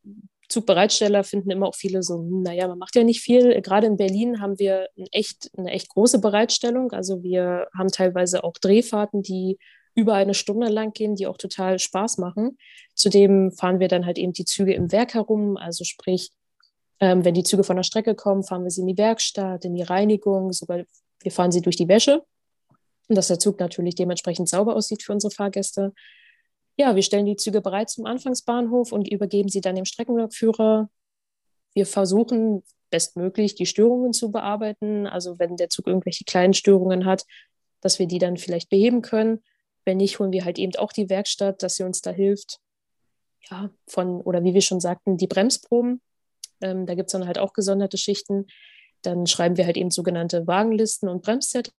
Zugbereitsteller 0.49 1.23
finden 1.23 1.51
immer 1.51 1.67
auch 1.67 1.75
viele 1.75 2.03
so, 2.03 2.15
hm, 2.19 2.41
naja, 2.43 2.67
man 2.67 2.77
macht 2.77 2.95
ja 2.95 3.03
nicht 3.03 3.21
viel. 3.21 3.61
Gerade 3.61 3.87
in 3.87 3.97
Berlin 3.97 4.41
haben 4.41 4.59
wir 4.59 4.89
eine 4.97 5.07
echt, 5.11 5.49
eine 5.57 5.71
echt 5.71 5.89
große 5.89 6.19
Bereitstellung. 6.19 6.91
Also 6.91 7.23
wir 7.23 7.67
haben 7.77 7.89
teilweise 7.89 8.43
auch 8.43 8.53
Drehfahrten, 8.53 9.21
die 9.21 9.57
über 9.95 10.13
eine 10.13 10.33
Stunde 10.33 10.67
lang 10.67 10.93
gehen, 10.93 11.15
die 11.15 11.25
auch 11.25 11.37
total 11.37 11.79
Spaß 11.79 12.17
machen. 12.17 12.57
Zudem 12.93 13.51
fahren 13.51 13.79
wir 13.79 13.87
dann 13.87 14.05
halt 14.05 14.17
eben 14.17 14.33
die 14.33 14.45
Züge 14.45 14.73
im 14.73 14.91
Werk 14.91 15.13
herum, 15.13 15.57
also 15.57 15.83
sprich, 15.85 16.31
ähm, 16.99 17.23
wenn 17.25 17.33
die 17.33 17.43
Züge 17.43 17.63
von 17.63 17.77
der 17.77 17.83
Strecke 17.83 18.13
kommen, 18.13 18.43
fahren 18.43 18.63
wir 18.63 18.71
sie 18.71 18.81
in 18.81 18.87
die 18.87 18.97
Werkstatt, 18.97 19.65
in 19.65 19.73
die 19.73 19.83
Reinigung, 19.83 20.51
sogar 20.51 20.83
wir 21.21 21.31
fahren 21.31 21.51
sie 21.51 21.61
durch 21.61 21.77
die 21.77 21.87
Wäsche, 21.87 22.23
und 23.07 23.15
dass 23.15 23.27
der 23.27 23.39
Zug 23.39 23.59
natürlich 23.59 23.95
dementsprechend 23.95 24.49
sauber 24.49 24.75
aussieht 24.75 25.03
für 25.03 25.13
unsere 25.13 25.31
Fahrgäste. 25.31 25.93
Ja, 26.77 26.95
wir 26.95 27.03
stellen 27.03 27.25
die 27.25 27.37
Züge 27.37 27.61
bereit 27.61 27.89
zum 27.89 28.05
Anfangsbahnhof 28.05 28.91
und 28.91 29.07
übergeben 29.07 29.49
sie 29.49 29.61
dann 29.61 29.75
dem 29.75 29.85
Streckenlokführer. 29.85 30.89
Wir 31.73 31.85
versuchen 31.85 32.63
bestmöglich 32.89 33.55
die 33.55 33.65
Störungen 33.65 34.13
zu 34.13 34.31
bearbeiten. 34.31 35.07
Also 35.07 35.39
wenn 35.39 35.55
der 35.55 35.69
Zug 35.69 35.87
irgendwelche 35.87 36.25
kleinen 36.25 36.53
Störungen 36.53 37.05
hat, 37.05 37.25
dass 37.81 37.99
wir 37.99 38.07
die 38.07 38.19
dann 38.19 38.37
vielleicht 38.37 38.69
beheben 38.69 39.01
können. 39.01 39.43
Wenn 39.85 39.97
nicht, 39.97 40.19
holen 40.19 40.31
wir 40.31 40.43
halt 40.45 40.57
eben 40.57 40.75
auch 40.77 40.91
die 40.91 41.09
Werkstatt, 41.09 41.61
dass 41.61 41.75
sie 41.75 41.83
uns 41.83 42.01
da 42.01 42.11
hilft. 42.11 42.59
Ja, 43.49 43.69
von, 43.87 44.21
oder 44.21 44.43
wie 44.43 44.53
wir 44.53 44.61
schon 44.61 44.79
sagten, 44.79 45.17
die 45.17 45.27
Bremsproben. 45.27 46.01
Ähm, 46.61 46.85
da 46.85 46.95
gibt 46.95 47.07
es 47.07 47.11
dann 47.11 47.27
halt 47.27 47.37
auch 47.37 47.53
gesonderte 47.53 47.97
Schichten. 47.97 48.47
Dann 49.03 49.27
schreiben 49.27 49.57
wir 49.57 49.65
halt 49.65 49.77
eben 49.77 49.91
sogenannte 49.91 50.47
Wagenlisten 50.47 51.07
und 51.07 51.21
Bremszettel. 51.21 51.71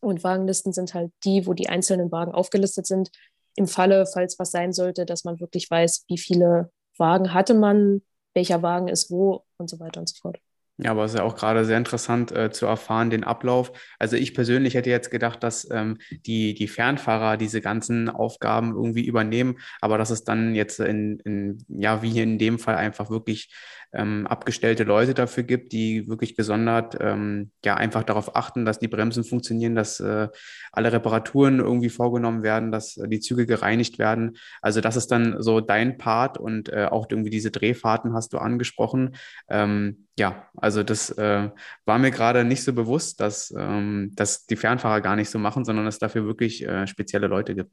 Und 0.00 0.24
Wagenlisten 0.24 0.72
sind 0.72 0.94
halt 0.94 1.12
die, 1.24 1.46
wo 1.46 1.52
die 1.52 1.68
einzelnen 1.68 2.10
Wagen 2.10 2.32
aufgelistet 2.32 2.86
sind. 2.86 3.10
Im 3.56 3.66
Falle, 3.66 4.06
falls 4.06 4.38
was 4.38 4.50
sein 4.50 4.72
sollte, 4.72 5.06
dass 5.06 5.24
man 5.24 5.40
wirklich 5.40 5.70
weiß, 5.70 6.04
wie 6.08 6.18
viele 6.18 6.70
Wagen 6.98 7.32
hatte 7.34 7.54
man, 7.54 8.02
welcher 8.34 8.62
Wagen 8.62 8.88
ist 8.88 9.10
wo 9.10 9.44
und 9.58 9.70
so 9.70 9.78
weiter 9.80 10.00
und 10.00 10.08
so 10.08 10.16
fort. 10.20 10.38
Ja, 10.76 10.90
aber 10.90 11.04
es 11.04 11.12
ist 11.12 11.18
ja 11.18 11.24
auch 11.24 11.36
gerade 11.36 11.64
sehr 11.64 11.78
interessant 11.78 12.32
äh, 12.32 12.50
zu 12.50 12.66
erfahren, 12.66 13.08
den 13.08 13.22
Ablauf. 13.22 13.70
Also 14.00 14.16
ich 14.16 14.34
persönlich 14.34 14.74
hätte 14.74 14.90
jetzt 14.90 15.10
gedacht, 15.12 15.44
dass 15.44 15.68
ähm, 15.70 15.98
die, 16.26 16.54
die 16.54 16.66
Fernfahrer 16.66 17.36
diese 17.36 17.60
ganzen 17.60 18.08
Aufgaben 18.08 18.74
irgendwie 18.74 19.06
übernehmen, 19.06 19.58
aber 19.80 19.98
dass 19.98 20.10
es 20.10 20.24
dann 20.24 20.56
jetzt 20.56 20.80
in, 20.80 21.20
in 21.20 21.64
ja, 21.68 22.02
wie 22.02 22.10
hier 22.10 22.24
in 22.24 22.38
dem 22.38 22.58
Fall 22.58 22.74
einfach 22.74 23.08
wirklich 23.08 23.54
ähm, 23.92 24.26
abgestellte 24.26 24.82
Leute 24.82 25.14
dafür 25.14 25.44
gibt, 25.44 25.70
die 25.72 26.08
wirklich 26.08 26.34
gesondert 26.36 26.96
ähm, 27.00 27.52
ja 27.64 27.76
einfach 27.76 28.02
darauf 28.02 28.34
achten, 28.34 28.64
dass 28.64 28.80
die 28.80 28.88
Bremsen 28.88 29.22
funktionieren, 29.22 29.76
dass 29.76 30.00
äh, 30.00 30.26
alle 30.72 30.92
Reparaturen 30.92 31.60
irgendwie 31.60 31.88
vorgenommen 31.88 32.42
werden, 32.42 32.72
dass 32.72 32.96
äh, 32.96 33.08
die 33.08 33.20
Züge 33.20 33.46
gereinigt 33.46 34.00
werden. 34.00 34.36
Also 34.60 34.80
das 34.80 34.96
ist 34.96 35.12
dann 35.12 35.36
so 35.40 35.60
dein 35.60 35.98
Part 35.98 36.36
und 36.36 36.68
äh, 36.70 36.86
auch 36.90 37.06
irgendwie 37.08 37.30
diese 37.30 37.52
Drehfahrten 37.52 38.12
hast 38.12 38.32
du 38.32 38.38
angesprochen. 38.38 39.14
Ähm, 39.48 40.03
ja, 40.18 40.48
also 40.56 40.82
das 40.82 41.10
äh, 41.10 41.50
war 41.84 41.98
mir 41.98 42.10
gerade 42.10 42.44
nicht 42.44 42.62
so 42.62 42.72
bewusst, 42.72 43.20
dass, 43.20 43.52
ähm, 43.56 44.12
dass 44.14 44.46
die 44.46 44.56
Fernfahrer 44.56 45.00
gar 45.00 45.16
nicht 45.16 45.30
so 45.30 45.38
machen, 45.38 45.64
sondern 45.64 45.86
es 45.86 45.98
dafür 45.98 46.24
wirklich 46.24 46.64
äh, 46.66 46.86
spezielle 46.86 47.26
Leute 47.26 47.54
gibt. 47.54 47.70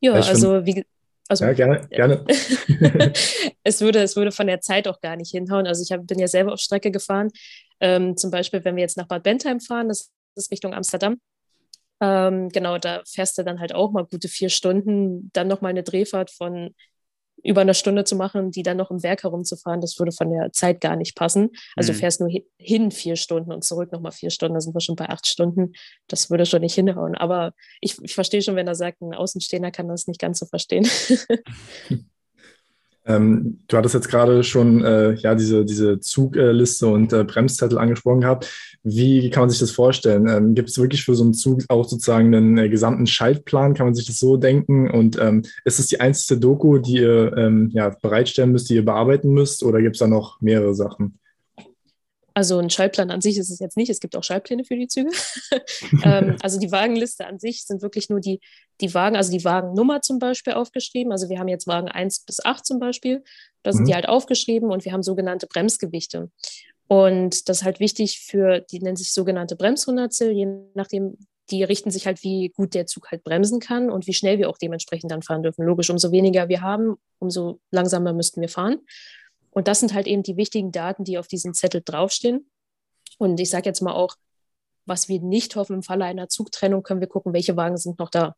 Ja, 0.00 0.12
also 0.12 0.64
wie, 0.64 0.84
also, 1.28 1.44
ja, 1.44 1.52
gerne, 1.54 1.88
gerne. 1.90 2.24
es, 3.64 3.80
würde, 3.80 4.00
es 4.02 4.14
würde 4.14 4.30
von 4.30 4.46
der 4.46 4.60
Zeit 4.60 4.86
auch 4.86 5.00
gar 5.00 5.16
nicht 5.16 5.32
hinhauen. 5.32 5.66
Also 5.66 5.82
ich 5.82 5.90
hab, 5.90 6.06
bin 6.06 6.18
ja 6.18 6.28
selber 6.28 6.52
auf 6.52 6.60
Strecke 6.60 6.90
gefahren. 6.90 7.30
Ähm, 7.80 8.16
zum 8.16 8.30
Beispiel, 8.30 8.64
wenn 8.64 8.76
wir 8.76 8.82
jetzt 8.82 8.96
nach 8.96 9.08
Bad 9.08 9.24
Bentheim 9.24 9.60
fahren, 9.60 9.88
das 9.88 10.12
ist 10.36 10.52
Richtung 10.52 10.72
Amsterdam. 10.72 11.20
Ähm, 12.00 12.50
genau, 12.50 12.78
da 12.78 13.02
fährst 13.06 13.38
du 13.38 13.42
dann 13.42 13.58
halt 13.58 13.74
auch 13.74 13.90
mal 13.90 14.04
gute 14.04 14.28
vier 14.28 14.50
Stunden, 14.50 15.30
dann 15.32 15.48
nochmal 15.48 15.70
eine 15.70 15.82
Drehfahrt 15.82 16.30
von 16.30 16.74
über 17.46 17.60
eine 17.60 17.74
Stunde 17.74 18.04
zu 18.04 18.16
machen, 18.16 18.50
die 18.50 18.62
dann 18.62 18.76
noch 18.76 18.90
im 18.90 19.02
Werk 19.02 19.22
herumzufahren, 19.22 19.80
das 19.80 19.98
würde 19.98 20.12
von 20.12 20.30
der 20.30 20.52
Zeit 20.52 20.80
gar 20.80 20.96
nicht 20.96 21.16
passen. 21.16 21.50
Also 21.76 21.92
mhm. 21.92 21.94
du 21.94 22.00
fährst 22.00 22.20
nur 22.20 22.30
hin 22.58 22.90
vier 22.90 23.16
Stunden 23.16 23.52
und 23.52 23.64
zurück 23.64 23.92
nochmal 23.92 24.12
vier 24.12 24.30
Stunden, 24.30 24.54
da 24.54 24.60
sind 24.60 24.74
wir 24.74 24.80
schon 24.80 24.96
bei 24.96 25.08
acht 25.08 25.26
Stunden. 25.26 25.72
Das 26.08 26.30
würde 26.30 26.46
schon 26.46 26.60
nicht 26.60 26.74
hinhauen. 26.74 27.14
Aber 27.14 27.52
ich, 27.80 27.96
ich 28.02 28.14
verstehe 28.14 28.42
schon, 28.42 28.56
wenn 28.56 28.66
er 28.66 28.74
sagt, 28.74 29.00
ein 29.00 29.14
Außenstehender 29.14 29.70
kann 29.70 29.88
das 29.88 30.06
nicht 30.06 30.20
ganz 30.20 30.38
so 30.38 30.46
verstehen. 30.46 30.86
Ähm, 33.08 33.60
du 33.68 33.76
hattest 33.76 33.94
jetzt 33.94 34.08
gerade 34.08 34.42
schon 34.42 34.84
äh, 34.84 35.12
ja, 35.14 35.36
diese, 35.36 35.64
diese 35.64 36.00
Zugliste 36.00 36.88
und 36.88 37.12
äh, 37.12 37.22
Bremszettel 37.22 37.78
angesprochen 37.78 38.22
gehabt. 38.22 38.75
Wie 38.88 39.30
kann 39.30 39.42
man 39.42 39.50
sich 39.50 39.58
das 39.58 39.72
vorstellen? 39.72 40.28
Ähm, 40.28 40.54
Gibt 40.54 40.68
es 40.68 40.78
wirklich 40.78 41.04
für 41.04 41.16
so 41.16 41.24
einen 41.24 41.34
Zug 41.34 41.64
auch 41.66 41.88
sozusagen 41.88 42.32
einen 42.32 42.56
äh, 42.56 42.68
gesamten 42.68 43.08
Schaltplan? 43.08 43.74
Kann 43.74 43.86
man 43.86 43.96
sich 43.96 44.06
das 44.06 44.20
so 44.20 44.36
denken? 44.36 44.88
Und 44.88 45.18
ähm, 45.18 45.42
ist 45.64 45.80
es 45.80 45.88
die 45.88 45.98
einzige 45.98 46.38
Doku, 46.38 46.78
die 46.78 46.98
ihr 46.98 47.36
ähm, 47.36 47.68
ja, 47.74 47.88
bereitstellen 48.00 48.52
müsst, 48.52 48.70
die 48.70 48.76
ihr 48.76 48.84
bearbeiten 48.84 49.30
müsst? 49.30 49.64
Oder 49.64 49.82
gibt 49.82 49.96
es 49.96 49.98
da 49.98 50.06
noch 50.06 50.40
mehrere 50.40 50.72
Sachen? 50.72 51.18
Also 52.32 52.60
ein 52.60 52.70
Schaltplan 52.70 53.10
an 53.10 53.20
sich 53.20 53.38
ist 53.38 53.50
es 53.50 53.58
jetzt 53.58 53.76
nicht. 53.76 53.90
Es 53.90 53.98
gibt 53.98 54.14
auch 54.14 54.22
Schaltpläne 54.22 54.62
für 54.62 54.76
die 54.76 54.86
Züge. 54.86 55.10
ähm, 56.04 56.36
also 56.42 56.60
die 56.60 56.70
Wagenliste 56.70 57.26
an 57.26 57.40
sich 57.40 57.64
sind 57.64 57.82
wirklich 57.82 58.08
nur 58.08 58.20
die, 58.20 58.38
die 58.80 58.94
Wagen, 58.94 59.16
also 59.16 59.32
die 59.32 59.44
Wagennummer 59.44 60.00
zum 60.00 60.20
Beispiel 60.20 60.52
aufgeschrieben. 60.52 61.10
Also 61.10 61.28
wir 61.28 61.40
haben 61.40 61.48
jetzt 61.48 61.66
Wagen 61.66 61.88
1 61.88 62.20
bis 62.20 62.44
8 62.44 62.64
zum 62.64 62.78
Beispiel. 62.78 63.24
Da 63.64 63.72
sind 63.72 63.82
mhm. 63.82 63.86
die 63.86 63.94
halt 63.96 64.08
aufgeschrieben 64.08 64.70
und 64.70 64.84
wir 64.84 64.92
haben 64.92 65.02
sogenannte 65.02 65.48
Bremsgewichte. 65.48 66.30
Und 66.88 67.48
das 67.48 67.58
ist 67.58 67.64
halt 67.64 67.80
wichtig 67.80 68.20
für, 68.20 68.60
die 68.60 68.80
nennen 68.80 68.96
sich 68.96 69.12
sogenannte 69.12 69.56
Bremshundertstel, 69.56 70.30
je 70.30 70.46
nachdem, 70.74 71.18
die 71.50 71.64
richten 71.64 71.90
sich 71.90 72.06
halt, 72.06 72.22
wie 72.22 72.48
gut 72.50 72.74
der 72.74 72.86
Zug 72.86 73.10
halt 73.10 73.24
bremsen 73.24 73.60
kann 73.60 73.90
und 73.90 74.06
wie 74.06 74.14
schnell 74.14 74.38
wir 74.38 74.48
auch 74.48 74.58
dementsprechend 74.58 75.10
dann 75.10 75.22
fahren 75.22 75.42
dürfen. 75.42 75.64
Logisch, 75.64 75.90
umso 75.90 76.10
weniger 76.12 76.48
wir 76.48 76.60
haben, 76.60 76.96
umso 77.18 77.60
langsamer 77.70 78.12
müssten 78.12 78.40
wir 78.40 78.48
fahren. 78.48 78.80
Und 79.50 79.68
das 79.68 79.80
sind 79.80 79.94
halt 79.94 80.06
eben 80.06 80.22
die 80.22 80.36
wichtigen 80.36 80.72
Daten, 80.72 81.04
die 81.04 81.18
auf 81.18 81.28
diesem 81.28 81.54
Zettel 81.54 81.82
draufstehen. 81.84 82.50
Und 83.18 83.40
ich 83.40 83.50
sage 83.50 83.66
jetzt 83.66 83.80
mal 83.80 83.94
auch, 83.94 84.16
was 84.84 85.08
wir 85.08 85.20
nicht 85.20 85.56
hoffen, 85.56 85.76
im 85.76 85.82
Falle 85.82 86.04
einer 86.04 86.28
Zugtrennung 86.28 86.82
können 86.82 87.00
wir 87.00 87.08
gucken, 87.08 87.32
welche 87.32 87.56
Wagen 87.56 87.76
sind 87.76 87.98
noch 87.98 88.10
da 88.10 88.34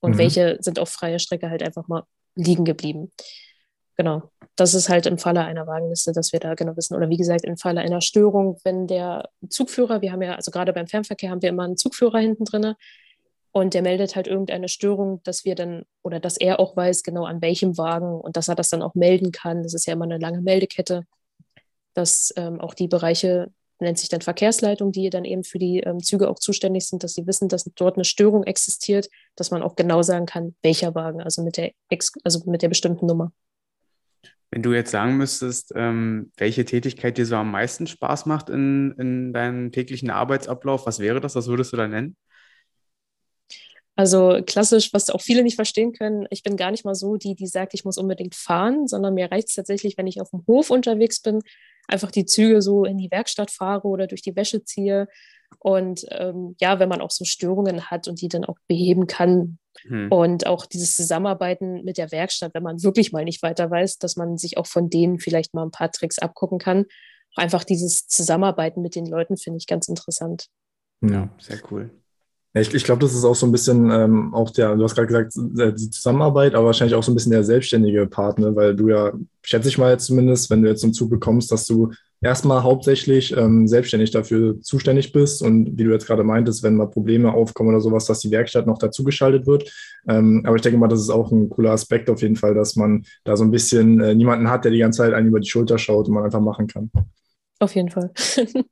und 0.00 0.12
mhm. 0.12 0.18
welche 0.18 0.58
sind 0.60 0.78
auf 0.78 0.88
freier 0.88 1.18
Strecke 1.18 1.50
halt 1.50 1.62
einfach 1.62 1.88
mal 1.88 2.04
liegen 2.34 2.64
geblieben. 2.64 3.10
Genau, 4.02 4.32
das 4.56 4.74
ist 4.74 4.88
halt 4.88 5.06
im 5.06 5.16
Falle 5.16 5.44
einer 5.44 5.68
Wagenliste, 5.68 6.10
dass 6.10 6.32
wir 6.32 6.40
da 6.40 6.54
genau 6.54 6.76
wissen. 6.76 6.96
Oder 6.96 7.08
wie 7.08 7.16
gesagt, 7.16 7.44
im 7.44 7.56
Falle 7.56 7.82
einer 7.82 8.00
Störung, 8.00 8.58
wenn 8.64 8.88
der 8.88 9.28
Zugführer, 9.48 10.02
wir 10.02 10.10
haben 10.10 10.22
ja, 10.22 10.34
also 10.34 10.50
gerade 10.50 10.72
beim 10.72 10.88
Fernverkehr 10.88 11.30
haben 11.30 11.40
wir 11.40 11.50
immer 11.50 11.62
einen 11.62 11.76
Zugführer 11.76 12.18
hinten 12.18 12.44
drin, 12.44 12.74
und 13.52 13.74
der 13.74 13.82
meldet 13.82 14.16
halt 14.16 14.26
irgendeine 14.26 14.68
Störung, 14.68 15.22
dass 15.22 15.44
wir 15.44 15.54
dann 15.54 15.84
oder 16.02 16.18
dass 16.18 16.36
er 16.36 16.58
auch 16.58 16.76
weiß, 16.76 17.04
genau 17.04 17.26
an 17.26 17.40
welchem 17.42 17.78
Wagen 17.78 18.20
und 18.20 18.36
dass 18.36 18.48
er 18.48 18.56
das 18.56 18.70
dann 18.70 18.82
auch 18.82 18.96
melden 18.96 19.30
kann. 19.30 19.62
Das 19.62 19.72
ist 19.72 19.86
ja 19.86 19.92
immer 19.92 20.04
eine 20.04 20.18
lange 20.18 20.40
Meldekette, 20.40 21.04
dass 21.94 22.34
ähm, 22.36 22.60
auch 22.60 22.74
die 22.74 22.88
Bereiche, 22.88 23.52
nennt 23.78 23.98
sich 24.00 24.08
dann 24.08 24.20
Verkehrsleitung, 24.20 24.90
die 24.90 25.10
dann 25.10 25.24
eben 25.24 25.44
für 25.44 25.60
die 25.60 25.78
ähm, 25.78 26.02
Züge 26.02 26.28
auch 26.28 26.40
zuständig 26.40 26.88
sind, 26.88 27.04
dass 27.04 27.14
sie 27.14 27.28
wissen, 27.28 27.48
dass 27.48 27.70
dort 27.76 27.96
eine 27.96 28.04
Störung 28.04 28.42
existiert, 28.42 29.08
dass 29.36 29.52
man 29.52 29.62
auch 29.62 29.76
genau 29.76 30.02
sagen 30.02 30.26
kann, 30.26 30.56
welcher 30.62 30.96
Wagen, 30.96 31.20
also 31.22 31.44
mit 31.44 31.56
der, 31.56 31.70
Ex 31.88 32.14
also 32.24 32.40
mit 32.50 32.62
der 32.62 32.68
bestimmten 32.68 33.06
Nummer. 33.06 33.30
Wenn 34.52 34.62
du 34.62 34.74
jetzt 34.74 34.90
sagen 34.90 35.16
müsstest, 35.16 35.72
ähm, 35.74 36.30
welche 36.36 36.66
Tätigkeit 36.66 37.16
dir 37.16 37.24
so 37.24 37.36
am 37.36 37.50
meisten 37.50 37.86
Spaß 37.86 38.26
macht 38.26 38.50
in, 38.50 38.92
in 38.98 39.32
deinem 39.32 39.72
täglichen 39.72 40.10
Arbeitsablauf, 40.10 40.86
was 40.86 40.98
wäre 40.98 41.20
das? 41.20 41.34
Was 41.34 41.46
würdest 41.46 41.72
du 41.72 41.78
da 41.78 41.88
nennen? 41.88 42.16
Also 43.96 44.40
klassisch, 44.46 44.92
was 44.92 45.10
auch 45.10 45.22
viele 45.22 45.42
nicht 45.42 45.56
verstehen 45.56 45.92
können, 45.92 46.26
ich 46.30 46.42
bin 46.42 46.56
gar 46.56 46.70
nicht 46.70 46.84
mal 46.84 46.94
so 46.94 47.16
die, 47.16 47.34
die 47.34 47.46
sagt, 47.46 47.74
ich 47.74 47.84
muss 47.84 47.98
unbedingt 47.98 48.34
fahren, 48.34 48.86
sondern 48.88 49.14
mir 49.14 49.30
reicht 49.30 49.48
es 49.48 49.54
tatsächlich, 49.54 49.96
wenn 49.98 50.06
ich 50.06 50.20
auf 50.20 50.30
dem 50.30 50.44
Hof 50.46 50.70
unterwegs 50.70 51.20
bin, 51.20 51.40
einfach 51.88 52.10
die 52.10 52.26
Züge 52.26 52.62
so 52.62 52.84
in 52.84 52.98
die 52.98 53.10
Werkstatt 53.10 53.50
fahre 53.50 53.88
oder 53.88 54.06
durch 54.06 54.22
die 54.22 54.36
Wäsche 54.36 54.64
ziehe 54.64 55.08
Und 55.58 56.06
ähm, 56.10 56.56
ja, 56.60 56.78
wenn 56.78 56.88
man 56.88 57.00
auch 57.00 57.10
so 57.10 57.24
Störungen 57.24 57.90
hat 57.90 58.08
und 58.08 58.20
die 58.20 58.28
dann 58.28 58.44
auch 58.44 58.56
beheben 58.66 59.06
kann. 59.06 59.58
Hm. 59.88 60.10
Und 60.10 60.46
auch 60.46 60.66
dieses 60.66 60.96
Zusammenarbeiten 60.96 61.84
mit 61.84 61.98
der 61.98 62.12
Werkstatt, 62.12 62.54
wenn 62.54 62.62
man 62.62 62.82
wirklich 62.82 63.12
mal 63.12 63.24
nicht 63.24 63.42
weiter 63.42 63.70
weiß, 63.70 63.98
dass 63.98 64.16
man 64.16 64.38
sich 64.38 64.58
auch 64.58 64.66
von 64.66 64.90
denen 64.90 65.18
vielleicht 65.18 65.54
mal 65.54 65.64
ein 65.64 65.70
paar 65.70 65.90
Tricks 65.90 66.18
abgucken 66.18 66.58
kann. 66.58 66.86
Auch 67.34 67.42
einfach 67.42 67.64
dieses 67.64 68.06
Zusammenarbeiten 68.06 68.82
mit 68.82 68.94
den 68.94 69.06
Leuten 69.06 69.36
finde 69.36 69.58
ich 69.58 69.66
ganz 69.66 69.88
interessant. 69.88 70.46
Ja, 71.00 71.28
sehr 71.38 71.58
cool. 71.70 71.90
Ich, 72.54 72.74
ich 72.74 72.84
glaube, 72.84 73.00
das 73.00 73.14
ist 73.14 73.24
auch 73.24 73.34
so 73.34 73.46
ein 73.46 73.52
bisschen 73.52 73.90
ähm, 73.90 74.34
auch 74.34 74.50
der, 74.50 74.76
du 74.76 74.84
hast 74.84 74.94
gerade 74.94 75.08
gesagt, 75.08 75.32
die 75.34 75.90
Zusammenarbeit, 75.90 76.54
aber 76.54 76.66
wahrscheinlich 76.66 76.94
auch 76.94 77.02
so 77.02 77.10
ein 77.10 77.14
bisschen 77.14 77.32
der 77.32 77.44
selbstständige 77.44 78.06
Partner, 78.06 78.54
weil 78.54 78.76
du 78.76 78.88
ja, 78.90 79.12
schätze 79.42 79.68
ich 79.70 79.78
mal 79.78 79.92
jetzt 79.92 80.04
zumindest, 80.04 80.50
wenn 80.50 80.60
du 80.60 80.68
jetzt 80.68 80.82
zum 80.82 80.92
Zug 80.92 81.08
bekommst, 81.08 81.50
dass 81.50 81.64
du 81.64 81.92
erstmal 82.22 82.62
hauptsächlich 82.62 83.36
ähm, 83.36 83.66
selbstständig 83.66 84.12
dafür 84.12 84.60
zuständig 84.60 85.12
bist 85.12 85.42
und 85.42 85.76
wie 85.76 85.84
du 85.84 85.90
jetzt 85.90 86.06
gerade 86.06 86.24
meintest, 86.24 86.62
wenn 86.62 86.76
mal 86.76 86.88
Probleme 86.88 87.32
aufkommen 87.32 87.70
oder 87.70 87.80
sowas, 87.80 88.06
dass 88.06 88.20
die 88.20 88.30
Werkstatt 88.30 88.66
noch 88.66 88.78
dazugeschaltet 88.78 89.46
wird. 89.46 89.70
Ähm, 90.08 90.42
aber 90.46 90.56
ich 90.56 90.62
denke 90.62 90.78
mal, 90.78 90.88
das 90.88 91.00
ist 91.00 91.10
auch 91.10 91.30
ein 91.32 91.50
cooler 91.50 91.72
Aspekt 91.72 92.08
auf 92.08 92.22
jeden 92.22 92.36
Fall, 92.36 92.54
dass 92.54 92.76
man 92.76 93.04
da 93.24 93.36
so 93.36 93.44
ein 93.44 93.50
bisschen 93.50 94.00
äh, 94.00 94.14
niemanden 94.14 94.48
hat, 94.48 94.64
der 94.64 94.72
die 94.72 94.78
ganze 94.78 94.98
Zeit 94.98 95.12
einen 95.12 95.28
über 95.28 95.40
die 95.40 95.48
Schulter 95.48 95.78
schaut 95.78 96.08
und 96.08 96.14
man 96.14 96.24
einfach 96.24 96.40
machen 96.40 96.68
kann. 96.68 96.90
Auf 97.58 97.74
jeden 97.74 97.90
Fall. 97.90 98.10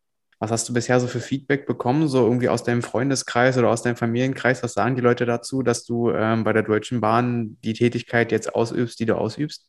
Was 0.43 0.51
hast 0.51 0.69
du 0.71 0.73
bisher 0.73 0.99
so 1.01 1.07
für 1.07 1.21
Feedback 1.21 1.67
bekommen, 1.67 2.09
so 2.09 2.25
irgendwie 2.25 2.49
aus 2.49 2.65
deinem 2.65 2.81
Freundeskreis 2.81 3.59
oder 3.59 3.69
aus 3.69 3.83
deinem 3.83 3.97
Familienkreis? 3.97 4.63
Was 4.63 4.73
sagen 4.73 4.97
die 4.97 5.03
Leute 5.03 5.27
dazu, 5.27 5.63
dass 5.63 5.85
du 5.85 6.11
ähm, 6.13 6.45
bei 6.45 6.55
der 6.55 6.63
Deutschen 6.63 7.03
Bahn 7.03 7.59
die 7.63 7.75
Tätigkeit 7.75 8.33
jetzt 8.33 8.55
ausübst, 8.55 8.99
die 9.01 9.05
du 9.05 9.17
ausübst? 9.17 9.69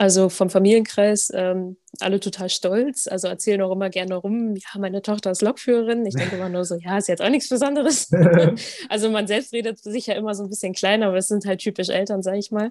Also 0.00 0.28
vom 0.28 0.48
Familienkreis 0.48 1.32
ähm, 1.34 1.76
alle 1.98 2.20
total 2.20 2.48
stolz. 2.48 3.08
Also 3.08 3.26
erzählen 3.26 3.60
auch 3.62 3.72
immer 3.72 3.90
gerne 3.90 4.14
rum, 4.14 4.54
ja, 4.54 4.80
meine 4.80 5.02
Tochter 5.02 5.32
ist 5.32 5.42
Lokführerin. 5.42 6.06
Ich 6.06 6.14
denke 6.14 6.36
immer 6.36 6.48
nur 6.48 6.64
so, 6.64 6.76
ja, 6.76 6.98
ist 6.98 7.08
jetzt 7.08 7.20
auch 7.20 7.28
nichts 7.28 7.48
Besonderes. 7.48 8.08
also 8.88 9.10
man 9.10 9.26
selbst 9.26 9.52
redet 9.52 9.80
sich 9.80 10.06
ja 10.06 10.14
immer 10.14 10.36
so 10.36 10.44
ein 10.44 10.50
bisschen 10.50 10.72
kleiner, 10.72 11.08
aber 11.08 11.16
es 11.16 11.26
sind 11.26 11.44
halt 11.46 11.58
typisch 11.58 11.88
Eltern, 11.88 12.22
sage 12.22 12.38
ich 12.38 12.52
mal. 12.52 12.70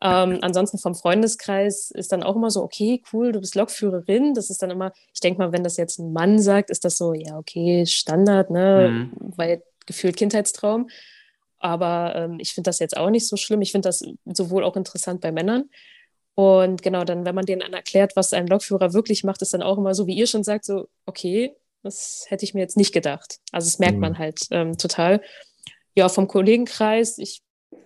Ähm, 0.00 0.38
ansonsten 0.40 0.78
vom 0.78 0.94
Freundeskreis 0.94 1.90
ist 1.90 2.12
dann 2.12 2.22
auch 2.22 2.34
immer 2.34 2.50
so, 2.50 2.62
okay, 2.62 3.02
cool, 3.12 3.32
du 3.32 3.40
bist 3.40 3.54
Lokführerin. 3.54 4.32
Das 4.32 4.48
ist 4.48 4.62
dann 4.62 4.70
immer, 4.70 4.92
ich 5.12 5.20
denke 5.20 5.38
mal, 5.38 5.52
wenn 5.52 5.64
das 5.64 5.76
jetzt 5.76 5.98
ein 5.98 6.14
Mann 6.14 6.38
sagt, 6.38 6.70
ist 6.70 6.86
das 6.86 6.96
so, 6.96 7.12
ja, 7.12 7.38
okay, 7.38 7.84
Standard, 7.84 8.50
ne? 8.50 8.88
Mhm. 8.90 9.32
Weil 9.36 9.62
gefühlt 9.84 10.16
Kindheitstraum. 10.16 10.88
Aber 11.58 12.14
ähm, 12.16 12.36
ich 12.38 12.52
finde 12.52 12.68
das 12.68 12.78
jetzt 12.78 12.96
auch 12.96 13.10
nicht 13.10 13.26
so 13.26 13.36
schlimm. 13.36 13.62
Ich 13.62 13.72
finde 13.72 13.88
das 13.88 14.02
sowohl 14.24 14.64
auch 14.64 14.76
interessant 14.76 15.20
bei 15.20 15.30
Männern. 15.30 15.70
Und 16.34 16.82
genau, 16.82 17.04
dann, 17.04 17.24
wenn 17.24 17.34
man 17.34 17.46
denen 17.46 17.72
erklärt, 17.72 18.16
was 18.16 18.32
ein 18.32 18.46
Lokführer 18.46 18.92
wirklich 18.92 19.22
macht, 19.22 19.42
ist 19.42 19.54
dann 19.54 19.62
auch 19.62 19.78
immer 19.78 19.94
so, 19.94 20.06
wie 20.06 20.16
ihr 20.16 20.26
schon 20.26 20.42
sagt, 20.42 20.64
so, 20.64 20.88
okay, 21.06 21.54
das 21.82 22.24
hätte 22.28 22.44
ich 22.44 22.54
mir 22.54 22.60
jetzt 22.60 22.76
nicht 22.76 22.92
gedacht. 22.92 23.38
Also 23.52 23.66
das 23.66 23.78
merkt 23.78 23.94
mhm. 23.94 24.00
man 24.00 24.18
halt 24.18 24.46
ähm, 24.50 24.76
total. 24.76 25.22
Ja, 25.94 26.08
vom 26.08 26.26
Kollegenkreis, 26.26 27.18
ich 27.18 27.42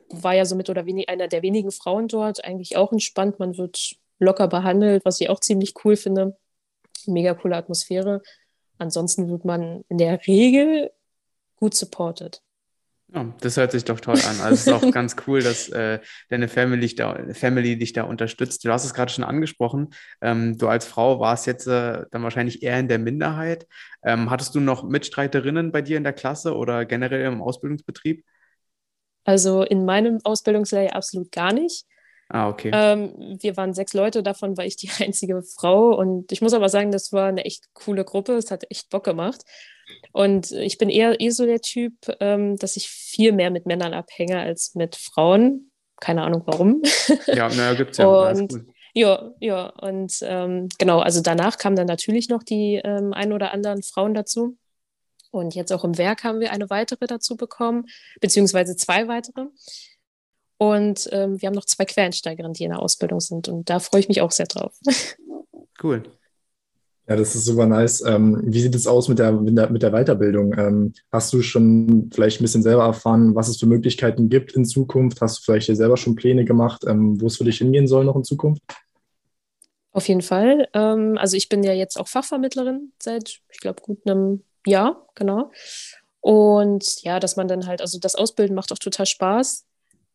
war 0.08 0.34
ja 0.34 0.46
somit 0.46 0.70
oder 0.70 0.87
wenig, 0.87 1.08
einer 1.08 1.28
der 1.28 1.42
wenigen 1.42 1.70
Frauen 1.70 2.08
dort, 2.08 2.42
eigentlich 2.44 2.76
auch 2.76 2.92
entspannt. 2.92 3.38
Man 3.38 3.58
wird 3.58 3.96
locker 4.18 4.48
behandelt, 4.48 5.04
was 5.04 5.20
ich 5.20 5.28
auch 5.28 5.40
ziemlich 5.40 5.74
cool 5.84 5.96
finde. 5.96 6.37
Mega 7.06 7.34
coole 7.34 7.56
Atmosphäre. 7.56 8.22
Ansonsten 8.78 9.28
wird 9.28 9.44
man 9.44 9.84
in 9.88 9.98
der 9.98 10.26
Regel 10.26 10.90
gut 11.56 11.74
supported. 11.74 12.40
Ja, 13.14 13.35
das 13.40 13.57
hört 13.57 13.73
sich 13.73 13.85
doch 13.85 14.01
toll 14.01 14.21
an. 14.21 14.40
Also 14.40 14.55
es 14.55 14.66
ist 14.66 14.73
auch 14.73 14.90
ganz 14.92 15.16
cool, 15.27 15.42
dass 15.42 15.68
äh, 15.71 16.01
deine 16.29 16.49
Family 16.49 16.81
dich, 16.81 16.94
da, 16.94 17.18
Family 17.33 17.79
dich 17.79 17.94
da 17.94 18.03
unterstützt. 18.03 18.64
Du 18.64 18.71
hast 18.71 18.85
es 18.85 18.92
gerade 18.92 19.11
schon 19.11 19.25
angesprochen. 19.25 19.90
Ähm, 20.21 20.59
du 20.59 20.68
als 20.68 20.85
Frau 20.85 21.18
warst 21.18 21.47
jetzt 21.47 21.66
äh, 21.66 22.05
dann 22.11 22.23
wahrscheinlich 22.23 22.62
eher 22.62 22.79
in 22.79 22.88
der 22.88 22.99
Minderheit. 22.99 23.66
Ähm, 24.05 24.31
hattest 24.31 24.55
du 24.55 24.61
noch 24.61 24.85
Mitstreiterinnen 24.85 25.73
bei 25.73 25.81
dir 25.81 25.97
in 25.97 26.05
der 26.05 26.12
Klasse 26.12 26.55
oder 26.55 26.85
generell 26.85 27.25
im 27.25 27.40
Ausbildungsbetrieb? 27.40 28.25
Also 29.25 29.62
in 29.62 29.85
meinem 29.87 30.21
Ausbildungslehrjahr 30.25 30.94
absolut 30.94 31.33
gar 31.33 31.53
nicht. 31.53 31.87
Ah, 32.29 32.51
okay. 32.51 32.71
Ähm, 32.75 33.38
wir 33.40 33.57
waren 33.57 33.73
sechs 33.73 33.94
Leute, 33.94 34.23
davon 34.23 34.59
war 34.59 34.66
ich 34.66 34.77
die 34.77 34.90
einzige 35.03 35.42
Frau. 35.42 35.94
Und 35.94 36.31
ich 36.31 36.42
muss 36.42 36.53
aber 36.53 36.68
sagen, 36.68 36.92
das 36.92 37.12
war 37.12 37.29
eine 37.29 37.44
echt 37.47 37.73
coole 37.73 38.05
Gruppe. 38.05 38.35
Es 38.35 38.51
hat 38.51 38.64
echt 38.71 38.90
Bock 38.90 39.05
gemacht. 39.05 39.44
Und 40.12 40.51
ich 40.53 40.79
bin 40.79 40.88
eher 40.90 41.20
eh 41.20 41.31
so 41.31 41.46
der 41.46 41.61
Typ, 41.61 41.94
ähm, 42.20 42.57
dass 42.57 42.77
ich 42.77 42.88
viel 42.88 43.33
mehr 43.33 43.51
mit 43.51 43.66
Männern 43.66 43.94
abhänge 43.94 44.38
als 44.38 44.74
mit 44.74 44.96
Frauen. 44.96 45.70
Keine 46.01 46.22
Ahnung 46.22 46.42
warum. 46.46 46.83
Ja, 47.27 47.48
naja, 47.48 47.74
gibt 47.74 47.92
es 47.92 47.98
ja. 47.98 48.07
Und, 48.07 48.53
ja, 48.94 49.33
ja, 49.40 49.68
und 49.68 50.18
ähm, 50.22 50.68
genau, 50.79 51.01
also 51.01 51.20
danach 51.20 51.59
kamen 51.59 51.77
dann 51.77 51.87
natürlich 51.87 52.29
noch 52.29 52.42
die 52.42 52.81
ähm, 52.83 53.12
ein 53.12 53.33
oder 53.33 53.53
anderen 53.53 53.83
Frauen 53.83 54.14
dazu. 54.14 54.57
Und 55.31 55.55
jetzt 55.55 55.72
auch 55.72 55.85
im 55.85 55.98
Werk 55.98 56.24
haben 56.24 56.40
wir 56.40 56.53
eine 56.53 56.70
weitere 56.70 57.07
dazu 57.07 57.37
bekommen, 57.37 57.87
beziehungsweise 58.20 58.77
zwei 58.77 59.09
weitere. 59.09 59.46
Und 60.57 61.09
ähm, 61.12 61.40
wir 61.40 61.46
haben 61.46 61.55
noch 61.55 61.66
zwei 61.66 61.85
Quereinsteigerinnen, 61.85 62.55
die 62.55 62.64
in 62.64 62.70
der 62.70 62.83
Ausbildung 62.83 63.20
sind. 63.20 63.48
Und 63.48 63.70
da 63.70 63.79
freue 63.79 64.01
ich 64.01 64.09
mich 64.09 64.20
auch 64.20 64.33
sehr 64.33 64.46
drauf. 64.46 64.74
Cool. 65.81 66.03
Ja, 67.09 67.16
das 67.16 67.35
ist 67.35 67.47
super 67.47 67.66
nice. 67.66 68.03
Ähm, 68.07 68.42
wie 68.44 68.61
sieht 68.61 68.75
es 68.75 68.87
aus 68.87 69.09
mit 69.09 69.18
der, 69.18 69.33
mit 69.33 69.83
der 69.83 69.92
Weiterbildung? 69.92 70.53
Ähm, 70.59 70.92
hast 71.11 71.33
du 71.33 71.40
schon 71.40 72.11
vielleicht 72.12 72.38
ein 72.38 72.44
bisschen 72.44 72.62
selber 72.62 72.85
erfahren, 72.85 73.35
was 73.35 73.49
es 73.49 73.57
für 73.57 73.64
Möglichkeiten 73.64 74.29
gibt 74.29 74.53
in 74.53 74.66
Zukunft? 74.66 75.23
Hast 75.23 75.38
du 75.38 75.42
vielleicht 75.42 75.68
dir 75.68 75.77
selber 75.77 75.97
schon 75.97 76.16
Pläne 76.16 76.44
gemacht, 76.44 76.85
ähm, 76.87 77.18
wo 77.18 77.29
es 77.29 77.38
für 77.38 77.44
dich 77.44 77.59
hingehen 77.59 77.87
soll 77.87 78.05
noch 78.05 78.16
in 78.16 78.25
Zukunft? 78.25 78.62
Auf 79.92 80.07
jeden 80.07 80.21
Fall. 80.21 80.68
Ähm, 80.75 81.16
also 81.18 81.38
ich 81.38 81.49
bin 81.49 81.62
ja 81.62 81.73
jetzt 81.73 81.99
auch 81.99 82.09
Fachvermittlerin 82.09 82.92
seit, 83.03 83.40
ich 83.51 83.61
glaube, 83.61 83.81
gut 83.81 84.01
einem 84.07 84.42
ja, 84.66 85.03
genau. 85.14 85.51
Und 86.21 87.03
ja, 87.05 87.21
dass 87.21 87.37
man 87.37 87.49
dann 87.49 87.66
halt, 87.66 87.81
also 87.81 87.99
das 87.99 88.16
Ausbilden 88.16 88.55
macht 88.55 88.71
auch 88.71 88.79
total 88.79 89.07
Spaß, 89.07 89.64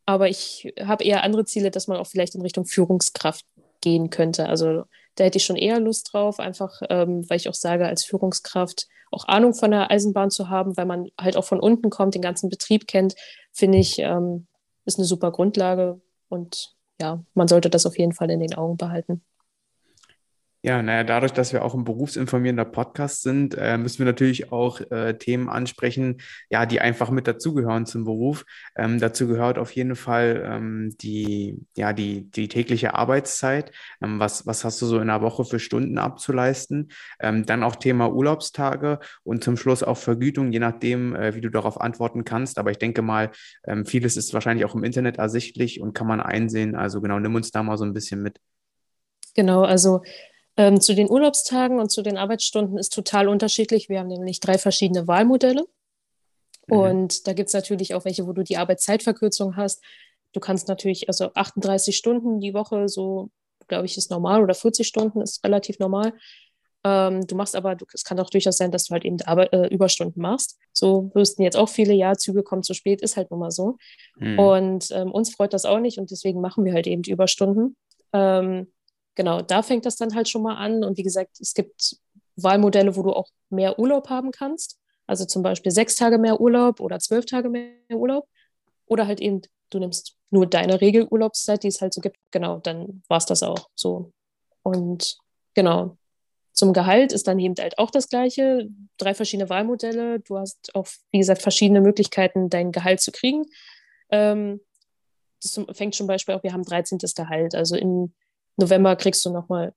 aber 0.05 0.29
ich 0.29 0.71
habe 0.79 1.03
eher 1.03 1.23
andere 1.23 1.45
Ziele, 1.45 1.71
dass 1.71 1.87
man 1.87 1.97
auch 1.97 2.07
vielleicht 2.07 2.35
in 2.35 2.41
Richtung 2.41 2.65
Führungskraft 2.65 3.45
gehen 3.81 4.11
könnte. 4.11 4.47
Also 4.47 4.83
da 5.15 5.23
hätte 5.23 5.37
ich 5.37 5.45
schon 5.45 5.55
eher 5.55 5.79
Lust 5.79 6.13
drauf, 6.13 6.39
einfach 6.39 6.81
ähm, 6.89 7.29
weil 7.29 7.37
ich 7.37 7.49
auch 7.49 7.53
sage, 7.53 7.85
als 7.85 8.03
Führungskraft 8.03 8.87
auch 9.11 9.27
Ahnung 9.27 9.53
von 9.53 9.71
der 9.71 9.91
Eisenbahn 9.91 10.31
zu 10.31 10.49
haben, 10.49 10.75
weil 10.75 10.85
man 10.85 11.09
halt 11.19 11.37
auch 11.37 11.45
von 11.45 11.59
unten 11.59 11.89
kommt, 11.89 12.15
den 12.15 12.21
ganzen 12.21 12.49
Betrieb 12.49 12.87
kennt, 12.87 13.15
finde 13.51 13.77
ich, 13.77 13.99
ähm, 13.99 14.47
ist 14.85 14.97
eine 14.97 15.05
super 15.05 15.31
Grundlage 15.31 16.01
und 16.29 16.75
ja, 16.99 17.23
man 17.33 17.47
sollte 17.47 17.69
das 17.69 17.85
auf 17.85 17.97
jeden 17.97 18.13
Fall 18.13 18.29
in 18.31 18.39
den 18.39 18.55
Augen 18.55 18.77
behalten. 18.77 19.23
Ja, 20.65 20.81
naja, 20.81 21.03
dadurch, 21.03 21.33
dass 21.33 21.51
wir 21.51 21.65
auch 21.65 21.73
ein 21.73 21.83
berufsinformierender 21.83 22.63
Podcast 22.63 23.21
sind, 23.21 23.53
äh, 23.57 23.77
müssen 23.77 23.97
wir 23.97 24.05
natürlich 24.05 24.53
auch 24.53 24.79
äh, 24.91 25.17
Themen 25.17 25.49
ansprechen, 25.49 26.21
ja, 26.49 26.65
die 26.65 26.79
einfach 26.79 27.09
mit 27.09 27.27
dazugehören 27.27 27.85
zum 27.85 28.05
Beruf. 28.05 28.45
Ähm, 28.77 28.97
dazu 28.97 29.27
gehört 29.27 29.57
auf 29.57 29.71
jeden 29.71 29.97
Fall 29.97 30.41
ähm, 30.49 30.95
die, 31.01 31.59
ja, 31.75 31.91
die, 31.91 32.31
die 32.31 32.47
tägliche 32.47 32.93
Arbeitszeit. 32.93 33.73
Ähm, 34.01 34.21
was, 34.21 34.47
was 34.47 34.63
hast 34.63 34.81
du 34.81 34.85
so 34.85 34.99
in 34.99 35.07
der 35.07 35.21
Woche 35.21 35.43
für 35.43 35.59
Stunden 35.59 35.97
abzuleisten? 35.97 36.93
Ähm, 37.19 37.45
dann 37.45 37.61
auch 37.61 37.75
Thema 37.75 38.13
Urlaubstage 38.13 38.99
und 39.25 39.43
zum 39.43 39.57
Schluss 39.57 39.83
auch 39.83 39.97
Vergütung, 39.97 40.53
je 40.53 40.59
nachdem, 40.59 41.13
äh, 41.13 41.35
wie 41.35 41.41
du 41.41 41.49
darauf 41.49 41.81
antworten 41.81 42.23
kannst. 42.23 42.57
Aber 42.57 42.71
ich 42.71 42.77
denke 42.77 43.01
mal, 43.01 43.31
ähm, 43.67 43.85
vieles 43.85 44.15
ist 44.15 44.33
wahrscheinlich 44.33 44.63
auch 44.63 44.75
im 44.75 44.85
Internet 44.85 45.17
ersichtlich 45.17 45.81
und 45.81 45.93
kann 45.93 46.07
man 46.07 46.21
einsehen. 46.21 46.75
Also 46.75 47.01
genau, 47.01 47.19
nimm 47.19 47.35
uns 47.35 47.51
da 47.51 47.63
mal 47.63 47.77
so 47.77 47.83
ein 47.83 47.93
bisschen 47.93 48.21
mit. 48.21 48.39
Genau, 49.35 49.63
also 49.63 50.01
ähm, 50.57 50.79
zu 50.81 50.93
den 50.93 51.09
Urlaubstagen 51.09 51.79
und 51.79 51.91
zu 51.91 52.01
den 52.01 52.17
Arbeitsstunden 52.17 52.77
ist 52.77 52.93
total 52.93 53.27
unterschiedlich. 53.27 53.89
Wir 53.89 53.99
haben 53.99 54.07
nämlich 54.07 54.39
drei 54.39 54.57
verschiedene 54.57 55.07
Wahlmodelle. 55.07 55.65
Mhm. 56.67 56.77
Und 56.77 57.27
da 57.27 57.33
gibt 57.33 57.47
es 57.47 57.53
natürlich 57.53 57.93
auch 57.95 58.05
welche, 58.05 58.27
wo 58.27 58.33
du 58.33 58.43
die 58.43 58.57
Arbeitszeitverkürzung 58.57 59.55
hast. 59.55 59.83
Du 60.31 60.39
kannst 60.39 60.67
natürlich, 60.67 61.07
also 61.07 61.31
38 61.33 61.95
Stunden 61.95 62.39
die 62.39 62.53
Woche, 62.53 62.87
so 62.87 63.29
glaube 63.67 63.85
ich, 63.85 63.97
ist 63.97 64.11
normal 64.11 64.43
oder 64.43 64.53
40 64.53 64.87
Stunden 64.87 65.21
ist 65.21 65.43
relativ 65.43 65.79
normal. 65.79 66.13
Ähm, 66.85 67.25
du 67.25 67.35
machst 67.35 67.55
aber, 67.55 67.75
du, 67.75 67.85
es 67.93 68.03
kann 68.03 68.19
auch 68.19 68.29
durchaus 68.29 68.57
sein, 68.57 68.71
dass 68.71 68.85
du 68.85 68.91
halt 68.91 69.05
eben 69.05 69.21
Arbeit, 69.21 69.53
äh, 69.53 69.67
Überstunden 69.67 70.21
machst. 70.21 70.59
So 70.73 71.11
wüssten 71.13 71.43
jetzt 71.43 71.55
auch 71.55 71.69
viele, 71.69 71.93
ja, 71.93 72.15
Züge 72.15 72.43
kommen 72.43 72.63
zu 72.63 72.73
spät, 72.73 73.01
ist 73.01 73.15
halt 73.15 73.31
nun 73.31 73.39
mal 73.39 73.51
so. 73.51 73.77
Mhm. 74.17 74.39
Und 74.39 74.91
ähm, 74.91 75.11
uns 75.11 75.33
freut 75.33 75.53
das 75.53 75.65
auch 75.65 75.79
nicht 75.79 75.97
und 75.97 76.11
deswegen 76.11 76.41
machen 76.41 76.65
wir 76.65 76.73
halt 76.73 76.87
eben 76.87 77.01
die 77.01 77.11
Überstunden. 77.11 77.77
Ähm, 78.11 78.67
genau, 79.15 79.41
da 79.41 79.61
fängt 79.61 79.85
das 79.85 79.95
dann 79.95 80.15
halt 80.15 80.29
schon 80.29 80.43
mal 80.43 80.55
an. 80.55 80.83
Und 80.83 80.97
wie 80.97 81.03
gesagt, 81.03 81.39
es 81.39 81.53
gibt 81.53 81.97
Wahlmodelle, 82.35 82.95
wo 82.95 83.03
du 83.03 83.11
auch 83.11 83.29
mehr 83.49 83.79
Urlaub 83.79 84.09
haben 84.09 84.31
kannst. 84.31 84.79
Also 85.07 85.25
zum 85.25 85.43
Beispiel 85.43 85.71
sechs 85.71 85.95
Tage 85.95 86.17
mehr 86.17 86.39
Urlaub 86.39 86.79
oder 86.79 86.99
zwölf 86.99 87.25
Tage 87.25 87.49
mehr 87.49 87.71
Urlaub. 87.91 88.27
Oder 88.85 89.07
halt 89.07 89.21
eben, 89.21 89.41
du 89.69 89.79
nimmst 89.79 90.15
nur 90.29 90.47
deine 90.47 90.81
Regelurlaubszeit, 90.81 91.63
die 91.63 91.67
es 91.67 91.81
halt 91.81 91.93
so 91.93 92.01
gibt. 92.01 92.17
Genau, 92.31 92.59
dann 92.59 93.03
war 93.07 93.17
es 93.17 93.25
das 93.25 93.43
auch 93.43 93.69
so. 93.75 94.11
Und 94.63 95.17
genau, 95.53 95.97
zum 96.53 96.73
Gehalt 96.73 97.11
ist 97.11 97.27
dann 97.27 97.39
eben 97.39 97.55
halt 97.59 97.77
auch 97.77 97.91
das 97.91 98.09
Gleiche. 98.09 98.69
Drei 98.97 99.13
verschiedene 99.13 99.49
Wahlmodelle. 99.49 100.19
Du 100.19 100.37
hast 100.37 100.73
auch, 100.75 100.87
wie 101.11 101.19
gesagt, 101.19 101.41
verschiedene 101.41 101.81
Möglichkeiten, 101.81 102.49
dein 102.49 102.71
Gehalt 102.71 103.01
zu 103.01 103.11
kriegen. 103.11 103.43
Ähm, 104.09 104.61
das 105.41 105.59
fängt 105.73 105.95
zum 105.95 106.07
Beispiel 106.07 106.35
auch, 106.35 106.43
wir 106.43 106.53
haben 106.53 106.63
13. 106.63 106.99
Gehalt. 107.15 107.55
Also 107.55 107.75
in 107.75 108.13
November 108.57 108.95
kriegst 108.95 109.25
du 109.25 109.31
nochmal, 109.31 109.73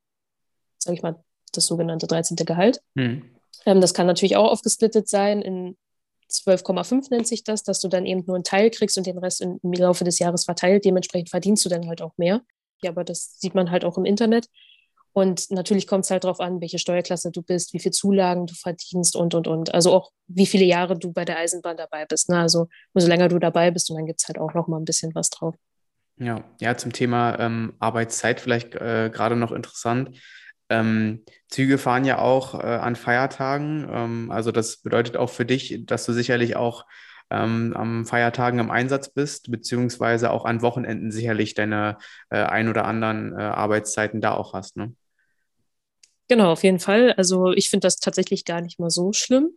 sag 0.79 0.95
ich 0.95 1.03
mal, 1.03 1.23
das 1.53 1.67
sogenannte 1.67 2.07
13. 2.07 2.37
Gehalt. 2.37 2.81
Hm. 2.97 3.23
Ähm, 3.65 3.81
das 3.81 3.95
kann 3.95 4.07
natürlich 4.07 4.37
auch 4.37 4.51
aufgesplittet 4.51 5.09
sein 5.09 5.43
in 5.43 5.77
12,5 6.31 7.07
nennt 7.11 7.27
sich 7.27 7.45
das, 7.45 7.63
dass 7.63 7.81
du 7.81 7.89
dann 7.89 8.07
eben 8.07 8.25
nur 8.27 8.37
einen 8.37 8.45
Teil 8.45 8.71
kriegst 8.71 8.99
und 8.99 9.07
den 9.07 9.19
Rest 9.19 9.41
im 9.41 9.61
Laufe 9.73 10.05
des 10.05 10.19
Jahres 10.19 10.45
verteilt. 10.45 10.85
Dementsprechend 10.85 11.31
verdienst 11.31 11.65
du 11.65 11.69
dann 11.69 11.87
halt 11.87 12.03
auch 12.03 12.13
mehr. 12.17 12.43
Ja, 12.83 12.91
aber 12.91 13.05
das 13.05 13.39
sieht 13.39 13.55
man 13.55 13.71
halt 13.71 13.85
auch 13.85 13.97
im 13.97 14.05
Internet. 14.05 14.49
Und 15.13 15.51
natürlich 15.51 15.87
kommt 15.87 16.05
es 16.05 16.11
halt 16.11 16.25
darauf 16.25 16.41
an, 16.41 16.61
welche 16.61 16.79
Steuerklasse 16.79 17.31
du 17.31 17.43
bist, 17.43 17.73
wie 17.73 17.79
viel 17.79 17.93
Zulagen 17.93 18.47
du 18.47 18.55
verdienst 18.55 19.17
und, 19.17 19.35
und, 19.35 19.49
und. 19.49 19.73
Also 19.73 19.95
auch, 19.95 20.11
wie 20.27 20.45
viele 20.45 20.67
Jahre 20.67 20.99
du 20.99 21.11
bei 21.13 21.25
der 21.25 21.39
Eisenbahn 21.39 21.77
dabei 21.77 22.05
bist. 22.05 22.29
Ne? 22.29 22.39
Also 22.39 22.69
umso 22.93 23.09
länger 23.09 23.29
du 23.29 23.39
dabei 23.39 23.71
bist 23.71 23.89
und 23.91 23.97
dann 23.97 24.07
gibt 24.07 24.21
es 24.21 24.29
halt 24.29 24.39
auch 24.39 24.53
noch 24.53 24.67
mal 24.67 24.79
ein 24.79 24.85
bisschen 24.85 25.15
was 25.15 25.31
drauf. 25.31 25.55
Ja, 26.19 26.45
ja 26.61 26.77
zum 26.77 26.93
Thema 26.93 27.39
ähm, 27.39 27.75
Arbeitszeit 27.79 28.41
vielleicht 28.41 28.75
äh, 28.75 29.11
gerade 29.13 29.37
noch 29.37 29.53
interessant. 29.53 30.19
Ähm, 30.69 31.25
Züge 31.49 31.79
fahren 31.79 32.05
ja 32.05 32.19
auch 32.19 32.55
äh, 32.55 32.67
an 32.67 32.97
Feiertagen. 32.97 33.89
Ähm, 33.91 34.31
also 34.31 34.51
das 34.51 34.79
bedeutet 34.79 35.17
auch 35.17 35.31
für 35.31 35.45
dich, 35.45 35.85
dass 35.87 36.07
du 36.07 36.13
sicherlich 36.13 36.57
auch 36.57 36.87
ähm, 37.31 37.75
am 37.77 38.07
Feiertagen 38.07 38.59
im 38.59 38.71
Einsatz 38.71 39.13
bist, 39.13 39.51
beziehungsweise 39.51 40.31
auch 40.31 40.45
an 40.45 40.63
Wochenenden 40.63 41.11
sicherlich 41.11 41.55
deine 41.55 41.99
äh, 42.31 42.43
ein 42.43 42.69
oder 42.69 42.85
anderen 42.85 43.33
äh, 43.39 43.43
Arbeitszeiten 43.43 44.21
da 44.21 44.33
auch 44.33 44.55
hast. 44.55 44.77
Ne? 44.77 44.95
Genau, 46.29 46.53
auf 46.53 46.65
jeden 46.65 46.81
Fall. 46.81 47.13
Also 47.13 47.53
ich 47.53 47.71
finde 47.71 47.87
das 47.87 47.97
tatsächlich 47.97 48.45
gar 48.45 48.61
nicht 48.61 48.79
mal 48.79 48.91
so 48.91 49.13
schlimm. 49.13 49.51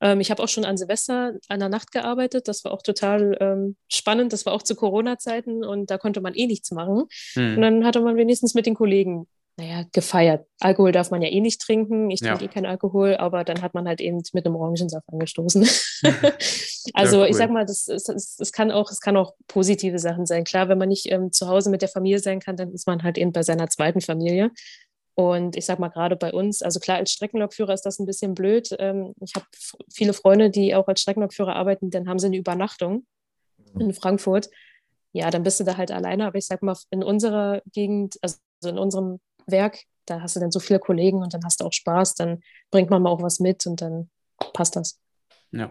Ähm, 0.00 0.20
ich 0.20 0.30
habe 0.30 0.42
auch 0.42 0.48
schon 0.48 0.64
an 0.64 0.76
Silvester 0.76 1.34
an 1.48 1.60
der 1.60 1.68
Nacht 1.68 1.92
gearbeitet. 1.92 2.48
Das 2.48 2.64
war 2.64 2.72
auch 2.72 2.82
total 2.82 3.36
ähm, 3.40 3.76
spannend. 3.88 4.32
Das 4.32 4.46
war 4.46 4.52
auch 4.52 4.62
zu 4.62 4.74
Corona-Zeiten 4.74 5.64
und 5.64 5.90
da 5.90 5.98
konnte 5.98 6.20
man 6.20 6.34
eh 6.34 6.46
nichts 6.46 6.70
machen. 6.70 7.04
Hm. 7.34 7.56
Und 7.56 7.62
dann 7.62 7.84
hatte 7.84 8.00
man 8.00 8.16
wenigstens 8.16 8.54
mit 8.54 8.66
den 8.66 8.74
Kollegen 8.74 9.26
naja, 9.60 9.84
gefeiert. 9.92 10.46
Alkohol 10.60 10.92
darf 10.92 11.10
man 11.10 11.20
ja 11.20 11.28
eh 11.28 11.40
nicht 11.40 11.60
trinken. 11.60 12.10
Ich 12.10 12.20
trinke 12.20 12.44
ja. 12.44 12.50
eh 12.50 12.52
keinen 12.52 12.66
Alkohol, 12.66 13.16
aber 13.16 13.44
dann 13.44 13.60
hat 13.60 13.74
man 13.74 13.86
halt 13.86 14.00
eben 14.00 14.22
mit 14.32 14.46
einem 14.46 14.56
Orangensaft 14.56 15.06
angestoßen. 15.12 15.68
also 16.94 17.16
ja, 17.16 17.22
cool. 17.22 17.30
ich 17.30 17.36
sag 17.36 17.50
mal, 17.50 17.66
das, 17.66 17.84
das, 17.84 18.36
das, 18.38 18.52
kann 18.52 18.70
auch, 18.70 18.90
es 18.90 19.00
kann 19.00 19.16
auch 19.16 19.34
positive 19.48 19.98
Sachen 19.98 20.24
sein. 20.24 20.44
Klar, 20.44 20.68
wenn 20.68 20.78
man 20.78 20.88
nicht 20.88 21.10
ähm, 21.12 21.30
zu 21.30 21.48
Hause 21.48 21.70
mit 21.70 21.82
der 21.82 21.90
Familie 21.90 22.20
sein 22.20 22.40
kann, 22.40 22.56
dann 22.56 22.72
ist 22.72 22.86
man 22.86 23.02
halt 23.02 23.18
eben 23.18 23.32
bei 23.32 23.42
seiner 23.42 23.68
zweiten 23.68 24.00
Familie. 24.00 24.50
Und 25.14 25.56
ich 25.56 25.66
sag 25.66 25.78
mal, 25.78 25.88
gerade 25.88 26.16
bei 26.16 26.32
uns, 26.32 26.62
also 26.62 26.80
klar, 26.80 26.98
als 26.98 27.12
Streckenlokführer 27.12 27.74
ist 27.74 27.82
das 27.82 27.98
ein 27.98 28.06
bisschen 28.06 28.34
blöd. 28.34 28.74
Ähm, 28.78 29.14
ich 29.20 29.34
habe 29.34 29.46
viele 29.92 30.12
Freunde, 30.12 30.50
die 30.50 30.74
auch 30.74 30.88
als 30.88 31.02
Streckenlokführer 31.02 31.54
arbeiten, 31.54 31.90
dann 31.90 32.08
haben 32.08 32.18
sie 32.18 32.26
eine 32.26 32.36
Übernachtung 32.36 33.06
mhm. 33.74 33.80
in 33.80 33.94
Frankfurt. 33.94 34.50
Ja, 35.12 35.30
dann 35.30 35.42
bist 35.42 35.60
du 35.60 35.64
da 35.64 35.76
halt 35.76 35.90
alleine. 35.90 36.26
Aber 36.26 36.38
ich 36.38 36.46
sag 36.46 36.62
mal, 36.62 36.76
in 36.90 37.02
unserer 37.02 37.62
Gegend, 37.72 38.18
also 38.22 38.38
in 38.64 38.78
unserem 38.78 39.20
Werk, 39.46 39.80
da 40.06 40.20
hast 40.22 40.36
du 40.36 40.40
dann 40.40 40.52
so 40.52 40.60
viele 40.60 40.78
Kollegen 40.78 41.22
und 41.22 41.34
dann 41.34 41.44
hast 41.44 41.60
du 41.60 41.64
auch 41.64 41.72
Spaß, 41.72 42.14
dann 42.14 42.42
bringt 42.70 42.90
man 42.90 43.02
mal 43.02 43.10
auch 43.10 43.22
was 43.22 43.40
mit 43.40 43.66
und 43.66 43.80
dann 43.80 44.10
passt 44.52 44.76
das. 44.76 44.98
Ja. 45.52 45.70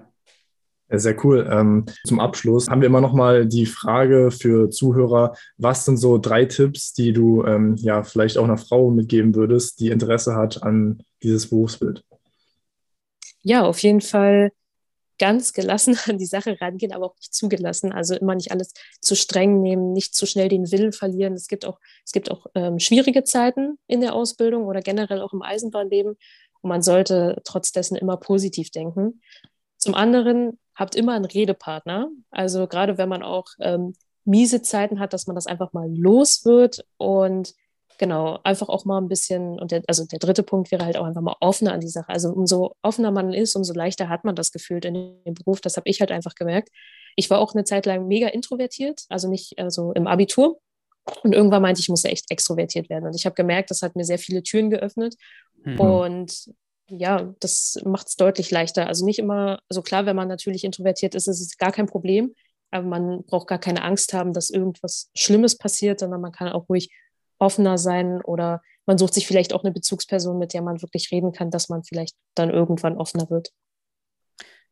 Sehr 0.91 1.23
cool. 1.23 1.47
Ähm, 1.51 1.85
zum 2.03 2.19
Abschluss 2.19 2.67
haben 2.67 2.81
wir 2.81 2.87
immer 2.87 3.01
noch 3.01 3.13
mal 3.13 3.45
die 3.45 3.67
Frage 3.67 4.31
für 4.31 4.71
Zuhörer: 4.71 5.35
Was 5.57 5.85
sind 5.85 5.97
so 5.97 6.17
drei 6.17 6.45
Tipps, 6.45 6.93
die 6.93 7.13
du 7.13 7.43
ähm, 7.45 7.75
ja 7.77 8.01
vielleicht 8.01 8.39
auch 8.39 8.43
einer 8.43 8.57
Frau 8.57 8.89
mitgeben 8.89 9.35
würdest, 9.35 9.79
die 9.79 9.89
Interesse 9.89 10.35
hat 10.35 10.63
an 10.63 11.03
dieses 11.21 11.49
Berufsbild? 11.49 12.03
Ja, 13.41 13.63
auf 13.63 13.79
jeden 13.79 14.01
Fall 14.01 14.51
ganz 15.19 15.53
gelassen 15.53 15.95
an 16.07 16.17
die 16.17 16.25
Sache 16.25 16.59
rangehen, 16.59 16.93
aber 16.93 17.07
auch 17.07 17.15
nicht 17.17 17.35
zugelassen. 17.35 17.91
Also 17.91 18.15
immer 18.15 18.33
nicht 18.33 18.51
alles 18.51 18.73
zu 18.99 19.15
streng 19.15 19.61
nehmen, 19.61 19.93
nicht 19.93 20.15
zu 20.15 20.25
schnell 20.25 20.49
den 20.49 20.71
Willen 20.71 20.93
verlieren. 20.93 21.33
Es 21.33 21.47
gibt 21.47 21.65
auch, 21.65 21.79
es 22.03 22.13
gibt 22.13 22.31
auch 22.31 22.47
ähm, 22.55 22.79
schwierige 22.79 23.23
Zeiten 23.23 23.77
in 23.85 24.01
der 24.01 24.15
Ausbildung 24.15 24.65
oder 24.65 24.81
generell 24.81 25.21
auch 25.21 25.33
im 25.33 25.43
Eisenbahnleben. 25.43 26.17
Und 26.61 26.67
man 26.67 26.81
sollte 26.81 27.41
trotz 27.43 27.71
dessen 27.71 27.95
immer 27.95 28.17
positiv 28.17 28.71
denken. 28.71 29.21
Zum 29.77 29.93
anderen 29.93 30.57
habt 30.79 30.95
immer 30.95 31.13
einen 31.13 31.25
Redepartner. 31.25 32.09
Also 32.31 32.67
gerade 32.67 32.97
wenn 32.97 33.09
man 33.09 33.21
auch 33.21 33.47
ähm, 33.59 33.93
miese 34.23 34.61
Zeiten 34.61 34.99
hat, 34.99 35.13
dass 35.13 35.27
man 35.27 35.35
das 35.35 35.47
einfach 35.47 35.73
mal 35.73 35.89
los 35.91 36.45
wird 36.45 36.85
und 36.97 37.53
genau, 37.97 38.39
einfach 38.43 38.69
auch 38.69 38.85
mal 38.85 38.99
ein 38.99 39.09
bisschen, 39.09 39.59
und 39.59 39.71
der, 39.71 39.83
also 39.87 40.05
der 40.05 40.19
dritte 40.19 40.41
Punkt 40.41 40.71
wäre 40.71 40.85
halt 40.85 40.97
auch 40.97 41.05
einfach 41.05 41.21
mal 41.21 41.35
offener 41.41 41.73
an 41.73 41.81
die 41.81 41.89
Sache. 41.89 42.09
Also 42.09 42.29
umso 42.29 42.75
offener 42.81 43.11
man 43.11 43.33
ist, 43.33 43.55
umso 43.55 43.73
leichter 43.73 44.07
hat 44.07 44.23
man 44.23 44.35
das 44.35 44.51
gefühlt 44.51 44.85
in 44.85 44.93
dem 44.93 45.33
Beruf. 45.33 45.59
Das 45.61 45.75
habe 45.75 45.89
ich 45.89 45.99
halt 45.99 46.11
einfach 46.11 46.33
gemerkt. 46.35 46.69
Ich 47.15 47.29
war 47.29 47.39
auch 47.39 47.53
eine 47.53 47.65
Zeit 47.65 47.85
lang 47.85 48.07
mega 48.07 48.27
introvertiert, 48.27 49.03
also 49.09 49.29
nicht 49.29 49.59
also 49.59 49.91
im 49.91 50.07
Abitur. 50.07 50.59
Und 51.23 51.33
irgendwann 51.33 51.61
meinte 51.61 51.79
ich, 51.79 51.85
ich 51.85 51.89
musste 51.89 52.09
echt 52.09 52.31
extrovertiert 52.31 52.89
werden. 52.89 53.05
Und 53.05 53.15
ich 53.15 53.25
habe 53.25 53.35
gemerkt, 53.35 53.71
das 53.71 53.81
hat 53.81 53.95
mir 53.95 54.05
sehr 54.05 54.19
viele 54.19 54.43
Türen 54.43 54.69
geöffnet. 54.69 55.15
Mhm. 55.63 55.79
Und 55.79 56.49
ja, 56.89 57.33
das 57.39 57.79
macht 57.85 58.07
es 58.07 58.15
deutlich 58.15 58.51
leichter. 58.51 58.87
Also 58.87 59.05
nicht 59.05 59.19
immer, 59.19 59.59
also 59.69 59.81
klar, 59.81 60.05
wenn 60.05 60.15
man 60.15 60.27
natürlich 60.27 60.63
introvertiert 60.63 61.15
ist, 61.15 61.27
ist 61.27 61.41
es 61.41 61.57
gar 61.57 61.71
kein 61.71 61.87
Problem. 61.87 62.35
Aber 62.71 62.85
man 62.85 63.23
braucht 63.23 63.47
gar 63.47 63.59
keine 63.59 63.83
Angst 63.83 64.13
haben, 64.13 64.33
dass 64.33 64.49
irgendwas 64.49 65.09
Schlimmes 65.15 65.57
passiert, 65.57 65.99
sondern 65.99 66.21
man 66.21 66.31
kann 66.31 66.49
auch 66.49 66.69
ruhig 66.69 66.91
offener 67.39 67.77
sein 67.77 68.21
oder 68.21 68.61
man 68.85 68.97
sucht 68.97 69.13
sich 69.13 69.27
vielleicht 69.27 69.53
auch 69.53 69.63
eine 69.63 69.71
Bezugsperson, 69.71 70.37
mit 70.37 70.53
der 70.53 70.61
man 70.61 70.81
wirklich 70.81 71.11
reden 71.11 71.31
kann, 71.31 71.51
dass 71.51 71.69
man 71.69 71.83
vielleicht 71.83 72.15
dann 72.35 72.49
irgendwann 72.49 72.97
offener 72.97 73.29
wird. 73.29 73.51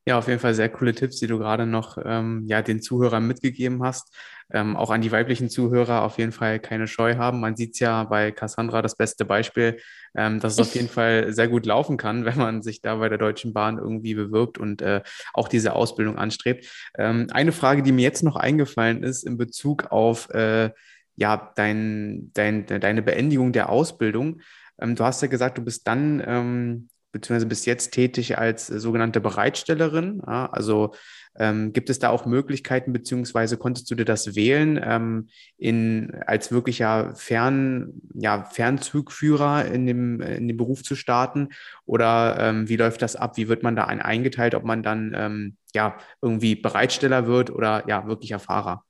Ja, 0.08 0.18
auf 0.18 0.30
jeden 0.30 0.40
Fall 0.40 0.54
sehr 0.54 0.70
coole 0.70 0.96
Tipps, 0.96 1.18
die 1.18 1.28
du 1.28 1.38
gerade 1.38 1.66
noch 1.66 1.98
ähm, 2.02 2.46
ja, 2.48 2.62
den 2.62 2.82
Zuhörern 2.82 3.28
mitgegeben 3.28 3.84
hast. 3.84 4.16
Ähm, 4.54 4.78
auch 4.78 4.90
an 4.90 5.02
die 5.02 5.12
weiblichen 5.12 5.50
Zuhörer 5.50 6.04
auf 6.04 6.18
jeden 6.18 6.32
Fall 6.32 6.62
keine 6.62 6.88
Scheu 6.88 7.18
haben. 7.18 7.42
Man 7.42 7.58
sieht 7.58 7.74
es 7.74 7.80
ja 7.82 8.06
bei 8.06 8.32
Cassandra 8.32 8.82
das 8.82 8.96
beste 8.96 9.26
Beispiel, 9.26 9.82
ähm, 10.16 10.40
dass 10.40 10.54
es 10.54 10.60
auf 10.60 10.74
jeden 10.76 10.88
Fall 10.88 11.34
sehr 11.34 11.50
gut 11.50 11.66
laufen 11.66 11.98
kann, 11.98 12.24
wenn 12.24 12.38
man 12.38 12.62
sich 12.62 12.82
da 12.82 12.96
bei 12.96 13.10
der 13.10 13.18
Deutschen 13.18 13.52
Bahn 13.52 13.80
irgendwie 13.80 14.14
bewirbt 14.14 14.58
und 14.58 14.82
äh, 14.82 15.02
auch 15.34 15.50
diese 15.50 15.74
Ausbildung 15.74 16.18
anstrebt. 16.18 16.66
Ähm, 16.98 17.28
eine 17.32 17.52
Frage, 17.52 17.84
die 17.84 17.92
mir 17.92 18.04
jetzt 18.04 18.24
noch 18.24 18.38
eingefallen 18.38 19.04
ist 19.04 19.24
in 19.26 19.38
Bezug 19.38 19.92
auf 19.92 20.30
äh, 20.30 20.70
ja, 21.18 21.52
dein, 21.58 22.32
dein, 22.34 22.66
deine 22.66 23.02
Beendigung 23.02 23.52
der 23.52 23.68
Ausbildung. 23.68 24.40
Ähm, 24.80 24.96
du 24.96 25.04
hast 25.04 25.22
ja 25.22 25.28
gesagt, 25.28 25.58
du 25.58 25.66
bist 25.66 25.86
dann, 25.86 26.24
ähm, 26.26 26.88
beziehungsweise 27.12 27.46
bist 27.46 27.66
jetzt 27.66 27.92
tätig 27.92 28.38
als 28.38 28.70
äh, 28.70 28.80
sogenannte 28.80 29.22
Bereitstellerin. 29.22 30.22
Ja, 30.26 30.48
also 30.48 30.94
ähm, 31.40 31.72
gibt 31.74 31.90
es 31.90 32.00
da 32.00 32.10
auch 32.10 32.26
Möglichkeiten, 32.26 32.94
beziehungsweise 32.94 33.58
konntest 33.58 33.90
du 33.90 33.96
dir 33.96 34.06
das 34.06 34.36
wählen, 34.36 34.80
ähm, 34.84 35.30
in, 35.58 36.16
als 36.26 36.52
wirklicher 36.52 37.16
Fern, 37.16 38.02
ja, 38.14 38.44
Fernzugführer 38.44 39.66
in 39.66 39.86
dem, 39.86 40.22
in 40.22 40.48
dem 40.48 40.58
Beruf 40.58 40.84
zu 40.84 40.96
starten? 40.96 41.50
Oder 41.86 42.38
ähm, 42.40 42.70
wie 42.70 42.76
läuft 42.76 43.02
das 43.02 43.16
ab? 43.16 43.38
Wie 43.38 43.48
wird 43.48 43.64
man 43.64 43.76
da 43.76 43.86
ein, 43.86 44.02
eingeteilt, 44.02 44.56
ob 44.56 44.64
man 44.64 44.84
dann 44.84 45.14
ähm, 45.16 45.58
ja, 45.74 45.98
irgendwie 46.22 46.56
Bereitsteller 46.56 47.28
wird 47.28 47.52
oder 47.52 47.88
ja, 47.88 48.08
wirklicher 48.08 48.40
Fahrer? 48.40 48.84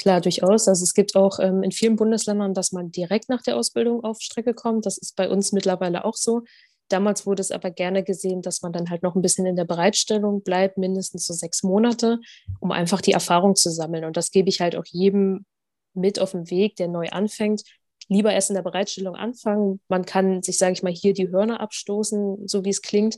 Klar, 0.00 0.22
durchaus. 0.22 0.66
Also 0.66 0.82
es 0.82 0.94
gibt 0.94 1.14
auch 1.14 1.38
ähm, 1.40 1.62
in 1.62 1.72
vielen 1.72 1.96
Bundesländern, 1.96 2.54
dass 2.54 2.72
man 2.72 2.90
direkt 2.90 3.28
nach 3.28 3.42
der 3.42 3.56
Ausbildung 3.56 4.02
auf 4.02 4.22
Strecke 4.22 4.54
kommt. 4.54 4.86
Das 4.86 4.96
ist 4.96 5.14
bei 5.14 5.28
uns 5.28 5.52
mittlerweile 5.52 6.06
auch 6.06 6.14
so. 6.14 6.44
Damals 6.90 7.24
wurde 7.24 7.40
es 7.40 7.50
aber 7.50 7.70
gerne 7.70 8.02
gesehen, 8.02 8.42
dass 8.42 8.62
man 8.62 8.72
dann 8.72 8.90
halt 8.90 9.02
noch 9.02 9.14
ein 9.14 9.22
bisschen 9.22 9.46
in 9.46 9.56
der 9.56 9.64
Bereitstellung 9.64 10.42
bleibt, 10.42 10.76
mindestens 10.76 11.26
so 11.26 11.32
sechs 11.32 11.62
Monate, 11.62 12.18
um 12.58 12.72
einfach 12.72 13.00
die 13.00 13.12
Erfahrung 13.12 13.54
zu 13.54 13.70
sammeln. 13.70 14.04
Und 14.04 14.16
das 14.16 14.30
gebe 14.30 14.48
ich 14.48 14.60
halt 14.60 14.76
auch 14.76 14.84
jedem 14.86 15.46
mit 15.94 16.20
auf 16.20 16.32
den 16.32 16.50
Weg, 16.50 16.76
der 16.76 16.88
neu 16.88 17.08
anfängt. 17.08 17.62
Lieber 18.08 18.32
erst 18.32 18.50
in 18.50 18.56
der 18.56 18.62
Bereitstellung 18.62 19.14
anfangen. 19.14 19.80
Man 19.88 20.04
kann 20.04 20.42
sich, 20.42 20.58
sage 20.58 20.72
ich 20.72 20.82
mal, 20.82 20.92
hier 20.92 21.14
die 21.14 21.30
Hörner 21.30 21.60
abstoßen, 21.60 22.48
so 22.48 22.64
wie 22.64 22.70
es 22.70 22.82
klingt. 22.82 23.16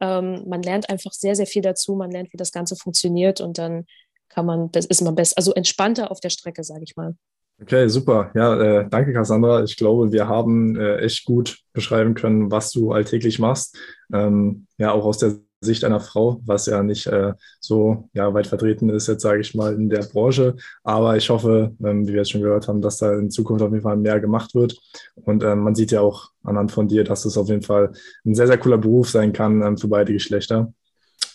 Ähm, 0.00 0.44
man 0.46 0.62
lernt 0.62 0.90
einfach 0.90 1.12
sehr, 1.12 1.34
sehr 1.34 1.46
viel 1.46 1.62
dazu. 1.62 1.94
Man 1.94 2.10
lernt, 2.10 2.32
wie 2.32 2.36
das 2.36 2.52
Ganze 2.52 2.76
funktioniert 2.76 3.40
und 3.40 3.56
dann 3.56 3.86
kann 4.28 4.44
man, 4.44 4.70
ist 4.70 5.00
man 5.00 5.14
besser, 5.14 5.34
also 5.36 5.54
entspannter 5.54 6.10
auf 6.10 6.20
der 6.20 6.30
Strecke, 6.30 6.62
sage 6.62 6.82
ich 6.82 6.96
mal. 6.96 7.16
Okay, 7.60 7.88
super. 7.88 8.30
Ja, 8.34 8.60
äh, 8.60 8.88
danke, 8.88 9.12
Cassandra. 9.12 9.62
Ich 9.62 9.76
glaube, 9.76 10.10
wir 10.10 10.26
haben 10.28 10.76
äh, 10.76 10.98
echt 10.98 11.24
gut 11.24 11.58
beschreiben 11.72 12.14
können, 12.14 12.50
was 12.50 12.70
du 12.72 12.92
alltäglich 12.92 13.38
machst. 13.38 13.76
Ähm, 14.12 14.66
ja, 14.76 14.92
auch 14.92 15.04
aus 15.04 15.18
der 15.18 15.36
Sicht 15.60 15.84
einer 15.84 16.00
Frau, 16.00 16.40
was 16.44 16.66
ja 16.66 16.82
nicht 16.82 17.06
äh, 17.06 17.32
so 17.60 18.08
ja, 18.12 18.34
weit 18.34 18.48
vertreten 18.48 18.90
ist, 18.90 19.06
jetzt 19.06 19.22
sage 19.22 19.40
ich 19.40 19.54
mal, 19.54 19.72
in 19.74 19.88
der 19.88 20.02
Branche. 20.02 20.56
Aber 20.82 21.16
ich 21.16 21.30
hoffe, 21.30 21.74
ähm, 21.82 22.06
wie 22.06 22.12
wir 22.12 22.18
jetzt 22.18 22.32
schon 22.32 22.42
gehört 22.42 22.68
haben, 22.68 22.82
dass 22.82 22.98
da 22.98 23.14
in 23.14 23.30
Zukunft 23.30 23.64
auf 23.64 23.70
jeden 23.70 23.82
Fall 23.82 23.96
mehr 23.96 24.20
gemacht 24.20 24.54
wird. 24.54 24.76
Und 25.14 25.42
ähm, 25.44 25.60
man 25.60 25.74
sieht 25.74 25.92
ja 25.92 26.00
auch 26.00 26.30
anhand 26.42 26.72
von 26.72 26.88
dir, 26.88 27.04
dass 27.04 27.24
es 27.24 27.38
auf 27.38 27.48
jeden 27.48 27.62
Fall 27.62 27.92
ein 28.26 28.34
sehr, 28.34 28.48
sehr 28.48 28.58
cooler 28.58 28.78
Beruf 28.78 29.08
sein 29.08 29.32
kann 29.32 29.62
ähm, 29.62 29.78
für 29.78 29.88
beide 29.88 30.12
Geschlechter. 30.12 30.72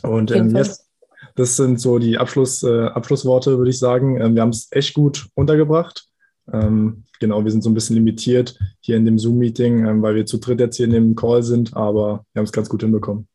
Und 0.04 0.32
ähm, 0.32 0.56
jetzt 0.56 0.90
das 1.36 1.56
sind 1.56 1.80
so 1.80 2.00
die 2.00 2.18
Abschluss, 2.18 2.64
äh, 2.64 2.88
Abschlussworte, 2.88 3.58
würde 3.58 3.72
ich 3.72 3.80
sagen. 3.80 4.20
Ähm, 4.20 4.36
wir 4.36 4.42
haben 4.42 4.50
es 4.50 4.68
echt 4.72 4.94
gut 4.94 5.28
untergebracht. 5.36 6.09
Ähm, 6.54 7.04
genau, 7.20 7.44
wir 7.44 7.52
sind 7.52 7.64
so 7.64 7.70
ein 7.70 7.74
bisschen 7.74 7.96
limitiert 7.96 8.58
hier 8.80 8.98
in 8.98 9.06
dem 9.06 9.20
Zoom-Meeting, 9.20 9.86
ähm, 9.86 10.02
weil 10.02 10.16
wir 10.16 10.26
zu 10.26 10.38
dritt 10.38 10.60
jetzt 10.60 10.78
hier 10.78 10.86
in 10.86 10.94
dem 10.94 11.16
Call 11.16 11.44
sind, 11.44 11.76
aber 11.76 12.26
wir 12.34 12.40
haben 12.40 12.46
es 12.46 12.52
ganz 12.52 12.70
gut 12.70 12.82
hinbekommen. 12.82 13.28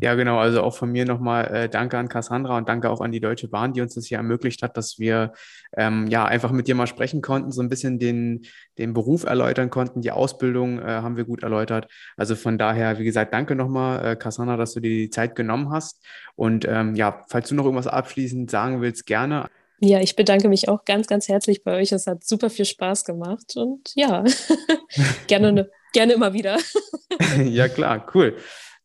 Ja, 0.00 0.14
genau. 0.14 0.38
Also 0.38 0.62
auch 0.62 0.76
von 0.76 0.92
mir 0.92 1.04
nochmal 1.04 1.46
äh, 1.46 1.68
danke 1.68 1.98
an 1.98 2.08
Cassandra 2.08 2.56
und 2.56 2.68
danke 2.68 2.90
auch 2.90 3.00
an 3.00 3.12
die 3.12 3.20
Deutsche 3.20 3.48
Bahn, 3.48 3.72
die 3.72 3.80
uns 3.80 3.94
das 3.94 4.06
hier 4.06 4.18
ermöglicht 4.18 4.62
hat, 4.62 4.76
dass 4.76 4.98
wir 4.98 5.32
ähm, 5.76 6.06
ja 6.06 6.24
einfach 6.24 6.52
mit 6.52 6.68
dir 6.68 6.74
mal 6.74 6.86
sprechen 6.86 7.22
konnten, 7.22 7.50
so 7.52 7.62
ein 7.62 7.68
bisschen 7.68 7.98
den, 7.98 8.46
den 8.78 8.92
Beruf 8.92 9.24
erläutern 9.24 9.70
konnten. 9.70 10.02
Die 10.02 10.10
Ausbildung 10.10 10.78
äh, 10.78 10.84
haben 10.84 11.16
wir 11.16 11.24
gut 11.24 11.42
erläutert. 11.42 11.88
Also 12.16 12.36
von 12.36 12.58
daher, 12.58 12.98
wie 12.98 13.04
gesagt, 13.04 13.34
danke 13.34 13.54
nochmal, 13.54 14.04
äh, 14.04 14.16
Cassandra, 14.16 14.56
dass 14.56 14.74
du 14.74 14.80
dir 14.80 14.90
die 14.90 15.10
Zeit 15.10 15.34
genommen 15.34 15.70
hast. 15.70 16.04
Und 16.36 16.66
ähm, 16.68 16.94
ja, 16.94 17.24
falls 17.28 17.48
du 17.48 17.54
noch 17.54 17.64
irgendwas 17.64 17.88
abschließend 17.88 18.50
sagen 18.50 18.80
willst, 18.80 19.06
gerne. 19.06 19.48
Ja, 19.80 20.00
ich 20.00 20.16
bedanke 20.16 20.48
mich 20.48 20.68
auch 20.68 20.84
ganz, 20.84 21.06
ganz 21.06 21.28
herzlich 21.28 21.62
bei 21.62 21.80
euch. 21.80 21.92
Es 21.92 22.06
hat 22.06 22.24
super 22.24 22.50
viel 22.50 22.64
Spaß 22.64 23.04
gemacht 23.04 23.56
und 23.56 23.92
ja, 23.94 24.24
gerne, 25.26 25.70
gerne 25.92 26.12
immer 26.14 26.32
wieder. 26.32 26.58
ja, 27.44 27.68
klar, 27.68 28.06
cool. 28.14 28.36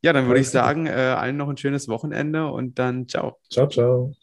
Ja, 0.01 0.13
dann 0.13 0.27
würde 0.27 0.41
ich 0.41 0.49
sagen, 0.49 0.87
äh, 0.87 0.91
allen 0.91 1.37
noch 1.37 1.47
ein 1.47 1.57
schönes 1.57 1.87
Wochenende 1.87 2.47
und 2.47 2.79
dann 2.79 3.07
ciao. 3.07 3.37
Ciao, 3.49 3.67
ciao. 3.67 4.13